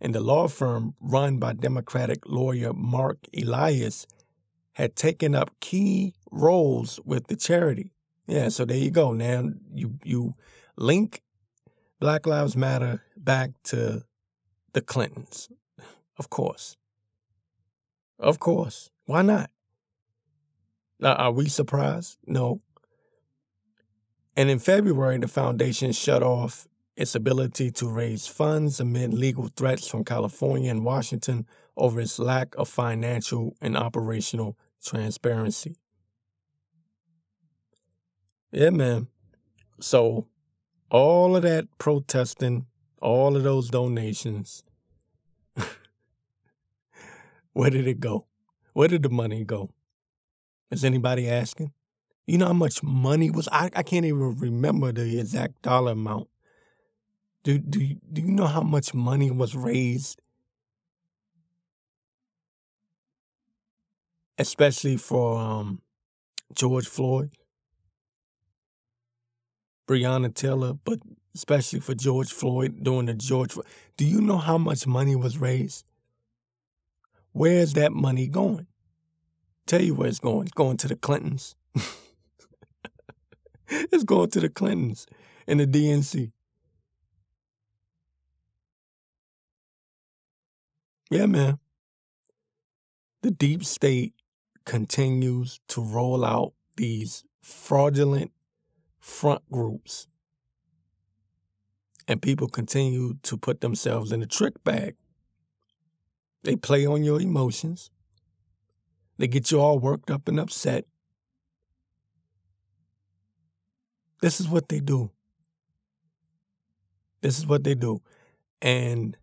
[0.00, 4.04] and the law firm run by Democratic lawyer Mark Elias
[4.72, 7.92] had taken up key roles with the charity.
[8.26, 9.12] Yeah, so there you go.
[9.12, 10.34] Now you you
[10.76, 11.22] link
[12.00, 14.04] Black Lives Matter back to
[14.72, 15.48] the Clintons.
[16.18, 16.76] Of course.
[18.18, 18.90] Of course.
[19.06, 19.50] Why not?
[21.00, 22.18] Now, are we surprised?
[22.26, 22.60] No.
[24.36, 26.66] And in February, the foundation shut off
[26.96, 32.56] its ability to raise funds amid legal threats from California and Washington over its lack
[32.56, 35.76] of financial and operational transparency.
[38.52, 39.08] Yeah, man.
[39.80, 40.26] So,
[40.90, 42.66] all of that protesting,
[43.02, 44.64] all of those donations,
[47.52, 48.26] where did it go?
[48.72, 49.70] Where did the money go?
[50.70, 51.72] Is anybody asking?
[52.26, 53.48] You know how much money was?
[53.52, 56.28] I, I can't even remember the exact dollar amount.
[57.42, 60.20] Do, do, do you know how much money was raised
[64.38, 65.82] especially for um,
[66.54, 67.30] George Floyd,
[69.88, 71.00] Breonna Taylor, but
[71.34, 73.56] especially for George Floyd during the George.
[73.96, 75.84] Do you know how much money was raised?
[77.32, 78.66] Where's that money going?
[79.66, 80.42] Tell you where it's going.
[80.42, 81.54] It's going to the Clintons.
[83.68, 85.06] it's going to the Clintons
[85.46, 86.32] and the DNC.
[91.10, 91.58] Yeah, man.
[93.22, 94.14] The deep state
[94.64, 98.32] continues to roll out these fraudulent
[99.08, 100.06] front groups.
[102.06, 104.96] And people continue to put themselves in a trick bag.
[106.44, 107.90] They play on your emotions.
[109.18, 110.84] They get you all worked up and upset.
[114.22, 115.10] This is what they do.
[117.20, 118.00] This is what they do.
[118.62, 119.16] And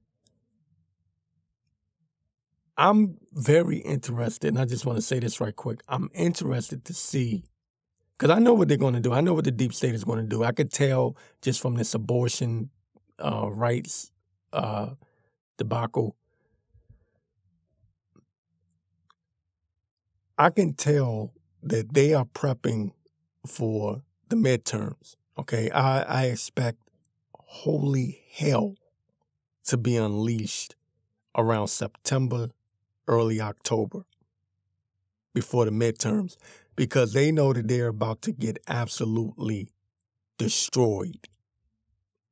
[2.77, 5.81] I'm very interested, and I just want to say this right quick.
[5.87, 7.45] I'm interested to see,
[8.17, 9.13] because I know what they're going to do.
[9.13, 10.43] I know what the deep state is going to do.
[10.43, 12.69] I could tell just from this abortion
[13.19, 14.11] uh, rights
[14.53, 14.91] uh,
[15.57, 16.15] debacle.
[20.37, 21.33] I can tell
[21.63, 22.91] that they are prepping
[23.45, 25.15] for the midterms.
[25.37, 26.79] Okay, I, I expect
[27.33, 28.75] holy hell
[29.65, 30.75] to be unleashed
[31.37, 32.49] around September
[33.07, 34.05] early October
[35.33, 36.37] before the midterms
[36.75, 39.69] because they know that they're about to get absolutely
[40.37, 41.27] destroyed.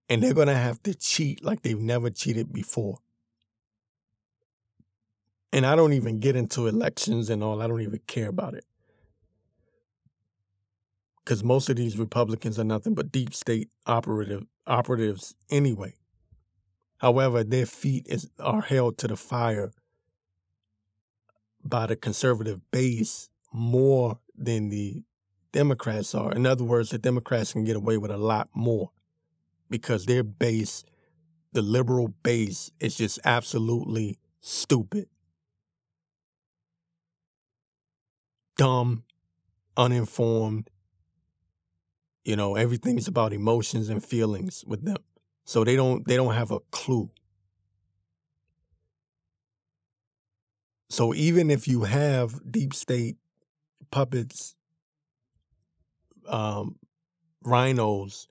[0.09, 2.99] And they're going to have to cheat like they've never cheated before.
[5.51, 8.65] And I don't even get into elections and all, I don't even care about it.
[11.23, 15.93] Because most of these Republicans are nothing but deep state operative operatives anyway.
[16.97, 19.71] However, their feet is, are held to the fire
[21.63, 25.03] by the conservative base more than the
[25.51, 26.31] Democrats are.
[26.33, 28.91] In other words, the Democrats can get away with a lot more
[29.69, 30.83] because their base,
[31.53, 35.07] the liberal base, is just absolutely stupid,
[38.57, 39.03] dumb,
[39.77, 40.69] uninformed.
[42.25, 44.97] You know, everything's about emotions and feelings with them.
[45.45, 47.11] So they don't they don't have a clue.
[50.89, 53.17] So even if you have deep state
[53.93, 54.55] puppets,
[56.27, 56.77] um,
[57.45, 58.25] RINOs,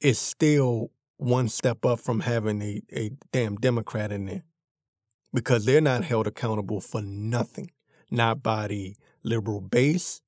[0.00, 4.44] is still one step up from having a, a damn Democrat in there.
[5.34, 7.72] Because they're not held accountable for nothing,
[8.10, 10.22] not by the liberal base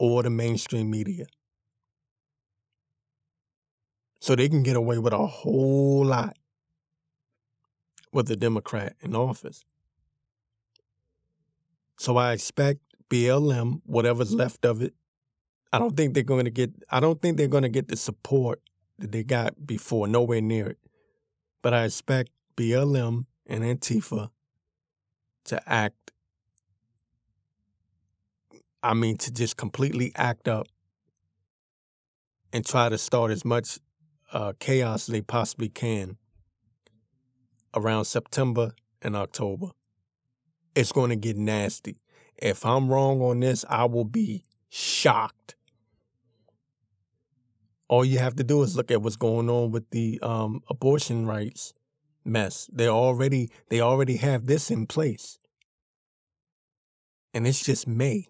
[0.00, 1.26] or the mainstream media.
[4.20, 6.36] So they can get away with a whole lot
[8.12, 9.64] with a Democrat in office.
[11.98, 12.80] So I expect
[13.10, 14.94] BLM, whatever's left of it,
[15.72, 16.70] I don't think they're going to get.
[16.90, 18.60] I don't think they're going to get the support
[18.98, 20.08] that they got before.
[20.08, 20.78] Nowhere near it.
[21.60, 24.30] But I expect BLM and Antifa
[25.44, 26.12] to act.
[28.82, 30.68] I mean, to just completely act up
[32.52, 33.78] and try to start as much
[34.32, 36.16] uh, chaos as they possibly can
[37.74, 38.72] around September
[39.02, 39.68] and October.
[40.78, 41.96] It's going to get nasty.
[42.36, 45.56] If I'm wrong on this, I will be shocked.
[47.88, 51.26] All you have to do is look at what's going on with the um, abortion
[51.26, 51.74] rights
[52.24, 52.70] mess.
[52.72, 55.40] They already they already have this in place.
[57.34, 58.28] And it's just May.